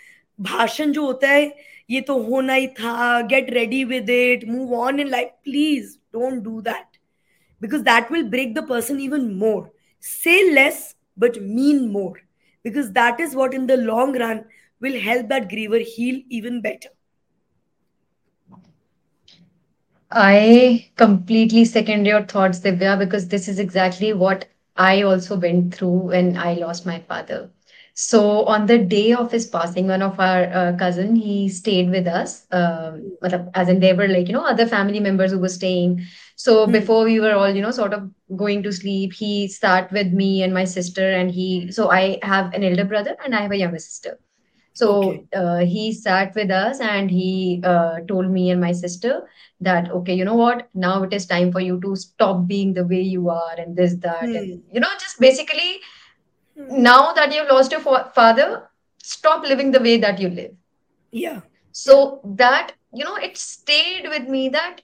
भाषण 0.41 0.93
जो 0.93 1.05
होता 1.07 1.29
है 1.29 1.55
ये 1.91 2.01
तो 2.01 2.17
होना 2.23 2.55
ही 2.55 2.67
था 2.79 3.29
get 3.29 3.51
ready 3.55 3.85
with 3.85 4.09
it 4.09 4.47
move 4.49 4.73
on 4.73 5.01
in 5.01 5.11
life 5.11 5.33
please 5.45 5.99
don't 6.13 6.43
do 6.43 6.63
that 6.63 6.91
because 7.61 7.83
that 7.85 8.11
will 8.11 8.29
break 8.29 8.55
the 8.55 8.63
person 8.63 9.01
even 9.01 9.39
more. 9.39 9.71
Say 10.01 10.53
less, 10.53 10.95
but 11.17 11.41
mean 11.43 11.93
more, 11.93 12.15
because 12.63 12.93
that 12.93 13.21
is 13.21 13.35
what 13.35 13.55
in 13.55 13.67
the 13.67 13.77
long 13.77 14.19
run 14.19 14.45
will 14.81 14.99
help 14.99 15.29
that 15.29 15.51
griever 15.51 15.83
heal 15.83 16.23
even 16.31 16.63
better. 16.63 16.89
I 20.11 20.91
completely 20.97 21.65
second 21.65 22.07
your 22.07 22.23
thoughts, 22.23 22.61
Divya, 22.61 22.99
because 22.99 23.29
this 23.29 23.47
is 23.47 23.59
exactly 23.59 24.13
what 24.13 24.47
I 24.76 25.02
also 25.04 25.38
went 25.38 25.74
through 25.76 26.10
when 26.12 26.38
I 26.38 26.54
lost 26.54 26.86
my 26.86 27.00
father. 27.00 27.50
So 27.94 28.44
on 28.46 28.66
the 28.66 28.78
day 28.78 29.14
of 29.14 29.32
his 29.32 29.48
passing, 29.48 29.88
one 29.88 30.02
of 30.02 30.20
our 30.20 30.44
uh, 30.54 30.76
cousin, 30.78 31.16
he 31.16 31.48
stayed 31.50 31.90
with 31.90 32.08
us. 32.08 32.46
Um, 32.52 33.18
as 33.54 33.70
in 33.70 33.80
there 33.80 33.96
were 33.96 34.08
like, 34.08 34.28
you 34.28 34.34
know, 34.34 34.46
other 34.46 34.66
family 34.66 35.00
members 35.00 35.32
who 35.32 35.40
were 35.40 35.50
staying. 35.50 36.04
So 36.36 36.66
Hmm. 36.66 36.72
before 36.74 37.06
we 37.06 37.20
were 37.20 37.34
all, 37.34 37.50
you 37.50 37.62
know, 37.62 37.72
sort 37.72 37.94
of 37.94 38.10
going 38.36 38.64
to 38.64 38.72
sleep, 38.74 39.14
he 39.14 39.48
sat 39.48 39.92
with 39.92 40.12
me 40.12 40.44
and 40.44 40.54
my 40.54 40.66
sister 40.66 41.10
and 41.12 41.32
he, 41.32 41.72
so 41.72 41.90
I 41.92 42.20
have 42.22 42.54
an 42.54 42.64
elder 42.64 42.84
brother 42.86 43.16
and 43.24 43.36
I 43.36 43.42
have 43.42 43.52
a 43.52 43.58
younger 43.58 43.80
sister. 43.80 44.20
So 44.76 44.88
Okay. 44.88 45.28
uh, 45.36 45.60
he 45.60 45.94
sat 45.94 46.36
with 46.36 46.52
us 46.52 46.80
and 46.82 47.12
he 47.12 47.62
uh, 47.64 48.02
told 48.08 48.32
me 48.32 48.52
and 48.52 48.62
my 48.62 48.74
sister 48.74 49.24
that, 49.62 49.92
okay, 49.92 50.14
you 50.16 50.26
know 50.26 50.36
what? 50.36 50.70
Now 50.76 51.04
it 51.04 51.14
is 51.14 51.26
time 51.28 51.52
for 51.52 51.62
you 51.62 51.82
to 51.82 51.96
stop 51.96 52.48
being 52.48 52.74
the 52.74 52.86
way 52.86 53.02
you 53.02 53.30
are 53.30 53.56
and 53.58 53.76
this, 53.76 53.96
that, 54.04 54.36
and 54.36 54.48
Hmm. 54.48 54.60
you 54.72 54.82
know, 54.82 54.90
just 55.00 55.20
basically 55.20 55.80
Hmm. 56.58 56.84
now 56.84 57.14
that 57.14 57.34
you've 57.34 57.50
lost 57.50 57.72
your 57.72 57.82
fa- 57.82 58.12
father, 58.16 58.70
stop 59.04 59.44
living 59.44 59.72
the 59.72 59.80
way 59.82 59.98
that 59.98 60.20
you 60.20 60.30
live. 60.30 60.56
Yeah. 61.12 61.42
Yeah. 61.42 61.42
So 61.72 62.22
that, 62.38 62.74
you 62.94 63.06
know, 63.06 63.16
it 63.18 63.38
stayed 63.38 64.08
with 64.10 64.28
me 64.30 64.50
that 64.50 64.82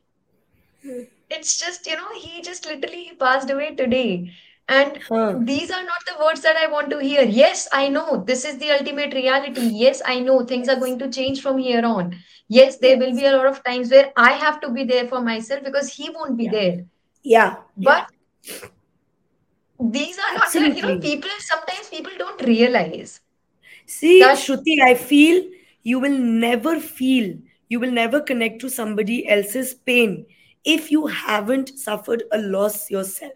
Hmm. 0.84 1.04
it's 1.30 1.60
just, 1.60 1.86
you 1.88 1.96
know, 1.96 2.14
he 2.20 2.42
just 2.42 2.66
literally 2.66 3.04
he 3.06 3.16
passed 3.16 3.50
away 3.50 3.76
today. 3.76 4.32
And 4.68 4.98
Huh. 5.08 5.36
these 5.40 5.70
are 5.70 5.84
not 5.84 6.06
the 6.08 6.24
words 6.24 6.42
that 6.42 6.56
I 6.56 6.68
want 6.68 6.90
to 6.92 7.00
hear. 7.00 7.24
Yes, 7.24 7.68
I 7.74 7.90
know 7.90 8.24
this 8.26 8.46
is 8.46 8.58
the 8.58 8.72
ultimate 8.72 9.14
reality. 9.14 9.62
Yes, 9.62 10.02
I 10.06 10.20
know 10.20 10.46
things 10.46 10.70
are 10.70 10.78
going 10.78 10.98
to 11.00 11.10
change 11.10 11.42
from 11.42 11.58
here 11.58 11.86
on. 11.86 12.16
Yes, 12.48 12.78
there 12.78 12.98
will 12.98 13.14
be 13.14 13.26
a 13.26 13.36
lot 13.36 13.48
of 13.48 13.64
times 13.64 13.92
where 13.92 14.12
I 14.16 14.32
have 14.32 14.62
to 14.62 14.70
be 14.70 14.84
there 14.84 15.08
for 15.08 15.22
myself 15.22 15.64
because 15.64 15.94
he 15.94 16.10
won't 16.10 16.38
be 16.38 16.46
Yeah. 16.46 16.52
there. 16.52 16.86
Yeah. 17.24 17.56
Yeah. 17.78 18.06
But 19.80 19.92
these 19.92 20.18
are 20.20 20.34
not 20.36 20.52
the, 20.54 20.70
you 20.76 20.82
know, 20.82 21.00
people 21.00 21.30
sometimes 21.40 21.90
people 21.90 22.12
don't 22.18 22.42
realize 22.44 23.20
See, 23.86 24.20
that 24.20 24.38
Shruti, 24.38 24.82
I 24.84 24.94
feel 24.96 25.44
you 25.84 26.00
will 26.00 26.18
never 26.18 26.80
feel, 26.80 27.38
you 27.68 27.80
will 27.80 27.92
never 27.92 28.22
connect 28.22 28.62
to 28.62 28.70
somebody 28.70 29.28
else's 29.28 29.74
pain 29.74 30.26
if 30.64 30.92
you 30.92 31.08
haven't 31.08 31.78
suffered 31.78 32.24
a 32.32 32.38
loss 32.38 32.90
yourself. 32.92 33.34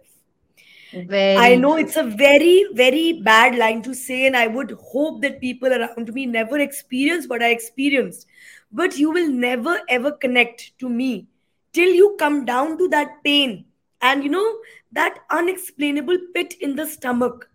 Very 0.94 1.38
I 1.38 1.56
know 1.56 1.78
it's 1.78 1.98
a 1.98 2.04
very, 2.04 2.68
very 2.74 3.14
bad 3.22 3.58
line 3.58 3.82
to 3.84 3.94
say, 3.94 4.28
and 4.28 4.38
I 4.38 4.48
would 4.48 4.72
hope 4.72 5.22
that 5.22 5.42
people 5.42 5.72
around 5.72 6.14
me 6.14 6.26
never 6.26 6.60
experience 6.60 7.28
what 7.28 7.44
I 7.44 7.50
experienced. 7.50 8.28
But 8.72 8.98
you 8.98 9.12
will 9.12 9.30
never 9.30 9.82
ever 9.90 10.12
connect 10.12 10.78
to 10.80 10.90
me 10.90 11.28
till 11.74 11.90
you 11.90 12.16
come 12.18 12.46
down 12.46 12.78
to 12.78 12.88
that 12.90 13.24
pain 13.24 13.66
and 14.02 14.24
you 14.24 14.30
know 14.30 14.58
that 14.92 15.20
unexplainable 15.30 16.18
pit 16.34 16.56
in 16.62 16.76
the 16.76 16.86
stomach. 16.86 17.50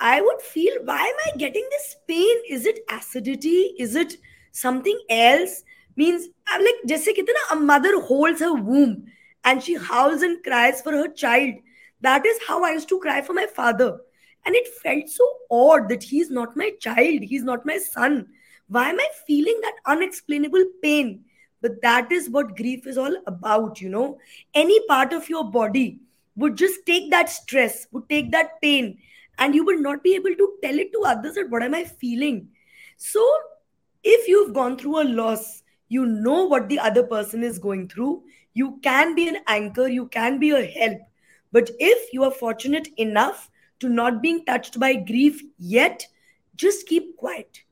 I 0.00 0.20
would 0.20 0.40
feel, 0.40 0.74
why 0.84 0.98
am 0.98 1.32
I 1.32 1.36
getting 1.36 1.66
this 1.70 1.96
pain? 2.06 2.36
Is 2.48 2.66
it 2.66 2.80
acidity? 2.90 3.74
Is 3.78 3.94
it 3.96 4.16
something 4.52 4.98
else? 5.08 5.64
Means 5.96 6.28
I'm 6.48 6.60
like, 6.60 6.74
just 6.86 7.06
like 7.06 7.18
a 7.52 7.56
mother 7.56 8.00
holds 8.00 8.40
her 8.40 8.52
womb 8.54 9.06
and 9.44 9.62
she 9.62 9.76
howls 9.76 10.22
and 10.22 10.42
cries 10.42 10.82
for 10.82 10.92
her 10.92 11.08
child 11.08 11.54
that 12.04 12.26
is 12.26 12.38
how 12.46 12.64
I 12.64 12.72
used 12.72 12.88
to 12.90 13.00
cry 13.00 13.22
for 13.22 13.32
my 13.32 13.46
father. 13.46 13.98
And 14.46 14.54
it 14.54 14.68
felt 14.82 15.08
so 15.08 15.26
odd 15.50 15.88
that 15.88 16.02
he's 16.02 16.30
not 16.30 16.56
my 16.56 16.70
child, 16.80 17.22
he's 17.22 17.44
not 17.44 17.64
my 17.64 17.78
son. 17.78 18.26
Why 18.68 18.90
am 18.90 19.00
I 19.00 19.08
feeling 19.26 19.58
that 19.62 19.76
unexplainable 19.86 20.64
pain? 20.82 21.24
But 21.62 21.80
that 21.82 22.12
is 22.12 22.28
what 22.28 22.56
grief 22.56 22.86
is 22.86 22.98
all 22.98 23.16
about, 23.26 23.80
you 23.80 23.88
know. 23.88 24.18
Any 24.54 24.86
part 24.86 25.12
of 25.14 25.30
your 25.30 25.50
body 25.50 26.00
would 26.36 26.56
just 26.56 26.84
take 26.84 27.10
that 27.10 27.30
stress, 27.30 27.86
would 27.90 28.08
take 28.08 28.32
that 28.32 28.60
pain, 28.60 28.98
and 29.38 29.54
you 29.54 29.64
would 29.64 29.80
not 29.80 30.02
be 30.02 30.14
able 30.14 30.34
to 30.34 30.52
tell 30.62 30.78
it 30.78 30.92
to 30.92 31.04
others 31.06 31.36
that 31.36 31.48
what 31.48 31.62
am 31.62 31.74
I 31.74 31.84
feeling. 31.84 32.48
So, 32.98 33.26
if 34.02 34.28
you've 34.28 34.52
gone 34.52 34.76
through 34.76 35.02
a 35.02 35.04
loss, 35.04 35.62
you 35.88 36.04
know 36.04 36.44
what 36.44 36.68
the 36.68 36.78
other 36.78 37.04
person 37.04 37.42
is 37.42 37.58
going 37.58 37.88
through. 37.88 38.24
You 38.52 38.78
can 38.82 39.14
be 39.14 39.28
an 39.28 39.38
anchor, 39.46 39.88
you 39.88 40.06
can 40.08 40.38
be 40.38 40.50
a 40.50 40.64
help 40.66 41.00
but 41.54 41.70
if 41.78 42.12
you 42.12 42.24
are 42.24 42.32
fortunate 42.32 42.88
enough 42.96 43.48
to 43.78 43.88
not 43.88 44.20
being 44.20 44.44
touched 44.44 44.80
by 44.80 44.94
grief 44.96 45.40
yet, 45.56 46.04
just 46.56 46.88
keep 46.88 47.16
quiet. 47.16 47.62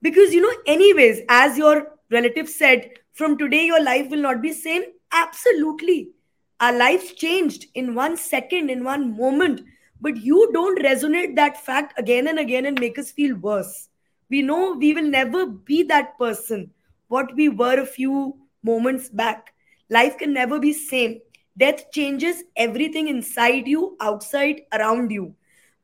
Because 0.00 0.32
you 0.32 0.40
know, 0.40 0.54
anyways, 0.66 1.20
as 1.28 1.58
your 1.58 1.98
relative 2.10 2.48
said, 2.48 2.92
from 3.12 3.36
today 3.36 3.66
your 3.66 3.82
life 3.82 4.08
will 4.08 4.22
not 4.22 4.40
be 4.40 4.54
same. 4.54 4.84
Absolutely. 5.12 6.12
Our 6.60 6.72
lives 6.72 7.12
changed 7.12 7.66
in 7.74 7.94
one 7.94 8.16
second, 8.16 8.70
in 8.70 8.84
one 8.84 9.14
moment. 9.14 9.60
But 10.00 10.16
you 10.16 10.50
don't 10.54 10.82
resonate 10.82 11.36
that 11.36 11.62
fact 11.62 11.98
again 11.98 12.28
and 12.28 12.38
again 12.38 12.64
and 12.64 12.80
make 12.80 12.98
us 12.98 13.10
feel 13.10 13.36
worse. 13.36 13.90
We 14.30 14.40
know 14.40 14.72
we 14.72 14.94
will 14.94 15.10
never 15.10 15.44
be 15.44 15.82
that 15.82 16.18
person, 16.18 16.70
what 17.08 17.34
we 17.34 17.50
were 17.50 17.80
a 17.80 17.86
few 17.86 18.38
moments 18.62 19.10
back. 19.10 19.52
Life 19.90 20.16
can 20.16 20.32
never 20.32 20.58
be 20.58 20.72
same 20.72 21.20
Death 21.56 21.90
changes 21.92 22.44
everything 22.56 23.08
inside 23.08 23.66
you, 23.66 23.96
outside, 24.00 24.62
around 24.72 25.10
you. 25.10 25.34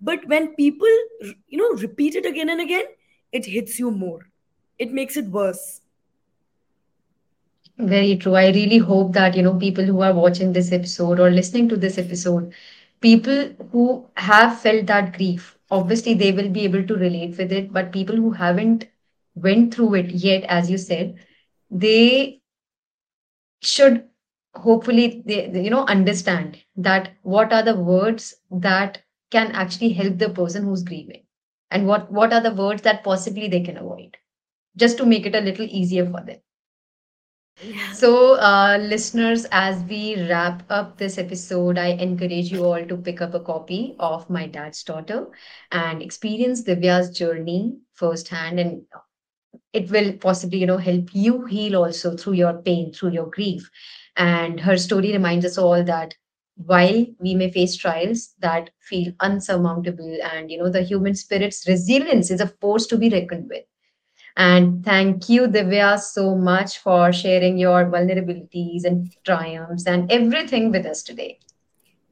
But 0.00 0.26
when 0.26 0.54
people, 0.54 0.88
you 1.48 1.58
know, 1.58 1.70
repeat 1.80 2.14
it 2.16 2.26
again 2.26 2.48
and 2.48 2.60
again, 2.60 2.84
it 3.32 3.46
hits 3.46 3.78
you 3.78 3.90
more. 3.90 4.28
It 4.78 4.92
makes 4.92 5.16
it 5.16 5.26
worse. 5.26 5.80
Very 7.78 8.16
true. 8.16 8.34
I 8.34 8.48
really 8.50 8.78
hope 8.78 9.12
that, 9.14 9.36
you 9.36 9.42
know, 9.42 9.54
people 9.54 9.84
who 9.84 10.02
are 10.02 10.12
watching 10.14 10.52
this 10.52 10.72
episode 10.72 11.18
or 11.20 11.30
listening 11.30 11.68
to 11.68 11.76
this 11.76 11.98
episode, 11.98 12.52
people 13.00 13.50
who 13.72 14.06
have 14.16 14.60
felt 14.60 14.86
that 14.86 15.16
grief, 15.16 15.56
obviously 15.70 16.14
they 16.14 16.32
will 16.32 16.48
be 16.48 16.64
able 16.64 16.84
to 16.84 16.94
relate 16.94 17.36
with 17.38 17.52
it, 17.52 17.72
but 17.72 17.92
people 17.92 18.16
who 18.16 18.30
haven't 18.32 18.86
went 19.34 19.74
through 19.74 19.94
it 19.94 20.10
yet, 20.10 20.44
as 20.48 20.70
you 20.70 20.78
said, 20.78 21.16
they 21.70 22.40
should 23.62 24.04
hopefully 24.54 25.22
they, 25.26 25.48
they, 25.48 25.62
you 25.64 25.70
know 25.70 25.84
understand 25.86 26.58
that 26.76 27.12
what 27.22 27.52
are 27.52 27.62
the 27.62 27.76
words 27.76 28.34
that 28.50 29.02
can 29.30 29.52
actually 29.52 29.90
help 29.92 30.18
the 30.18 30.30
person 30.30 30.64
who's 30.64 30.82
grieving? 30.82 31.24
And 31.70 31.86
what 31.86 32.10
what 32.12 32.32
are 32.32 32.40
the 32.42 32.54
words 32.54 32.82
that 32.82 33.04
possibly 33.04 33.48
they 33.48 33.60
can 33.62 33.76
avoid? 33.78 34.16
Just 34.76 34.98
to 34.98 35.06
make 35.06 35.26
it 35.26 35.34
a 35.34 35.40
little 35.40 35.66
easier 35.66 36.06
for 36.06 36.20
them. 36.22 36.38
Yeah. 37.62 37.92
so 37.92 38.34
uh, 38.40 38.78
listeners 38.80 39.46
as 39.52 39.82
we 39.84 40.16
wrap 40.28 40.62
up 40.70 40.96
this 40.98 41.18
episode 41.18 41.78
i 41.78 41.88
encourage 42.06 42.50
you 42.50 42.64
all 42.64 42.84
to 42.86 42.96
pick 42.96 43.20
up 43.20 43.34
a 43.34 43.40
copy 43.40 43.94
of 43.98 44.28
my 44.30 44.46
dad's 44.46 44.82
daughter 44.82 45.26
and 45.70 46.02
experience 46.02 46.64
divya's 46.64 47.16
journey 47.16 47.76
firsthand. 47.94 48.58
And 48.58 48.82
it 49.72 49.90
will 49.90 50.12
possibly 50.14 50.58
you 50.58 50.66
know 50.66 50.78
help 50.78 51.14
you 51.14 51.44
heal 51.46 51.76
also 51.76 52.16
through 52.16 52.34
your 52.34 52.54
pain 52.62 52.92
through 52.92 53.10
your 53.10 53.30
grief 53.30 53.70
and 54.16 54.60
her 54.60 54.76
story 54.76 55.12
reminds 55.12 55.44
us 55.44 55.58
all 55.58 55.82
that 55.84 56.14
while 56.56 57.06
we 57.18 57.34
may 57.34 57.50
face 57.50 57.76
trials 57.76 58.34
that 58.40 58.70
feel 58.80 59.12
unsurmountable 59.20 60.18
and 60.32 60.50
you 60.50 60.58
know 60.58 60.70
the 60.70 60.82
human 60.82 61.14
spirit's 61.14 61.66
resilience 61.66 62.30
is 62.30 62.40
a 62.40 62.46
force 62.46 62.86
to 62.86 62.98
be 62.98 63.08
reckoned 63.08 63.48
with. 63.48 63.64
And 64.36 64.84
thank 64.84 65.28
you 65.28 65.48
divya 65.48 65.98
so 66.00 66.36
much 66.36 66.78
for 66.78 67.12
sharing 67.12 67.58
your 67.58 67.86
vulnerabilities 67.86 68.84
and 68.84 69.12
triumphs 69.24 69.86
and 69.86 70.10
everything 70.12 70.70
with 70.70 70.86
us 70.86 71.02
today 71.02 71.38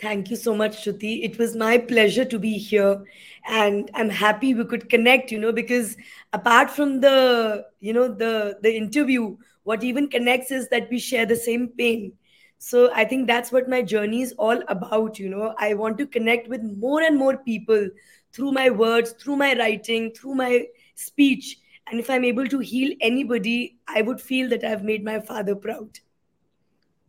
Thank 0.01 0.30
you 0.30 0.36
so 0.36 0.55
much, 0.55 0.84
Shruti. 0.84 1.24
It 1.24 1.38
was 1.38 1.55
my 1.55 1.76
pleasure 1.76 2.24
to 2.24 2.38
be 2.38 2.57
here. 2.57 3.05
And 3.46 3.90
I'm 3.94 4.09
happy 4.09 4.55
we 4.55 4.64
could 4.64 4.88
connect, 4.88 5.30
you 5.30 5.38
know, 5.38 5.53
because 5.53 5.96
apart 6.32 6.70
from 6.70 7.01
the, 7.01 7.66
you 7.80 7.92
know, 7.92 8.09
the 8.09 8.59
the 8.62 8.74
interview, 8.74 9.36
what 9.64 9.84
even 9.84 10.09
connects 10.09 10.51
is 10.51 10.68
that 10.68 10.88
we 10.90 10.98
share 10.98 11.26
the 11.26 11.36
same 11.36 11.68
pain. 11.68 12.14
So 12.59 12.90
I 12.94 13.05
think 13.05 13.26
that's 13.26 13.53
what 13.53 13.68
my 13.68 13.82
journey 13.82 14.22
is 14.22 14.32
all 14.38 14.62
about, 14.68 15.18
you 15.18 15.28
know. 15.28 15.55
I 15.59 15.74
want 15.74 15.98
to 15.98 16.07
connect 16.07 16.48
with 16.48 16.62
more 16.62 17.03
and 17.03 17.18
more 17.18 17.36
people 17.36 17.88
through 18.32 18.53
my 18.53 18.70
words, 18.70 19.12
through 19.12 19.36
my 19.36 19.55
writing, 19.59 20.12
through 20.12 20.34
my 20.34 20.66
speech. 20.94 21.59
And 21.90 22.01
if 22.01 22.09
I'm 22.09 22.24
able 22.24 22.46
to 22.46 22.59
heal 22.61 22.94
anybody, 23.01 23.78
I 23.86 24.03
would 24.03 24.20
feel 24.20 24.48
that 24.51 24.64
I've 24.64 24.84
made 24.84 25.05
my 25.05 25.20
father 25.20 25.55
proud. 25.57 25.98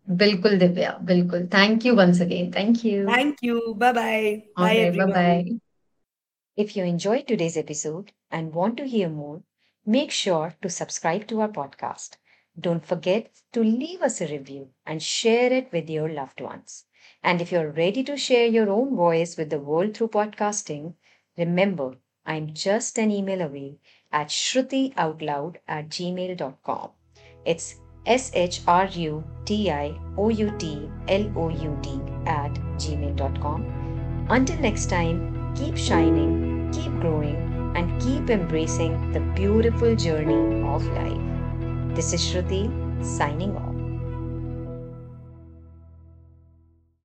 Bilkul 0.07 0.57
divya 0.59 0.99
bilkul 1.07 1.47
thank 1.49 1.85
you 1.85 1.95
once 1.95 2.19
again 2.21 2.51
thank 2.51 2.83
you 2.83 3.05
Thank 3.05 3.37
you. 3.41 3.75
Bye 3.75 3.93
bye. 3.93 4.43
all 4.55 4.65
Bye, 4.65 4.77
right 4.77 4.97
bye 4.97 5.07
everyone. 5.07 5.13
bye 5.13 5.45
If 6.55 6.75
you 6.77 6.83
enjoyed 6.85 7.27
today's 7.27 7.57
episode 7.57 8.11
and 8.29 8.53
want 8.53 8.77
to 8.77 8.85
hear 8.87 9.09
more, 9.09 9.43
make 9.85 10.11
sure 10.11 10.55
to 10.61 10.69
subscribe 10.69 11.27
to 11.27 11.41
our 11.41 11.49
podcast. 11.49 12.17
Don't 12.59 12.85
forget 12.85 13.31
to 13.53 13.63
leave 13.63 14.01
us 14.01 14.21
a 14.21 14.27
review 14.27 14.69
and 14.85 15.01
share 15.03 15.51
it 15.51 15.71
with 15.73 15.89
your 15.89 16.09
loved 16.09 16.39
ones. 16.41 16.85
And 17.23 17.41
if 17.41 17.51
you're 17.51 17.71
ready 17.71 18.03
to 18.03 18.17
share 18.17 18.45
your 18.47 18.69
own 18.69 18.95
voice 18.95 19.37
with 19.37 19.49
the 19.49 19.59
world 19.59 19.95
through 19.97 20.09
podcasting, 20.09 20.95
remember 21.37 21.97
I'm 22.25 22.53
just 22.53 22.97
an 22.99 23.11
email 23.11 23.41
away 23.41 23.79
at 24.11 24.27
shrutioutloud 24.29 25.57
at 25.67 25.89
gmail.com. 25.89 26.91
It's 27.45 27.75
S 28.05 28.31
H 28.33 28.61
R 28.67 28.87
U 28.93 29.23
T 29.45 29.69
I 29.71 29.93
O 30.17 30.29
U 30.29 30.51
T 30.57 30.89
L 31.07 31.31
O 31.35 31.49
U 31.49 31.77
D 31.81 31.99
at 32.25 32.53
gmail.com. 32.77 33.65
Until 34.29 34.59
next 34.59 34.89
time, 34.89 35.53
keep 35.55 35.77
shining, 35.77 36.69
keep 36.73 36.91
growing, 36.99 37.73
and 37.75 38.01
keep 38.01 38.29
embracing 38.29 39.11
the 39.11 39.19
beautiful 39.35 39.95
journey 39.95 40.63
of 40.67 40.85
life. 40.87 41.95
This 41.95 42.13
is 42.13 42.21
Shruti 42.21 42.63
signing 43.03 43.55
off. 43.55 43.70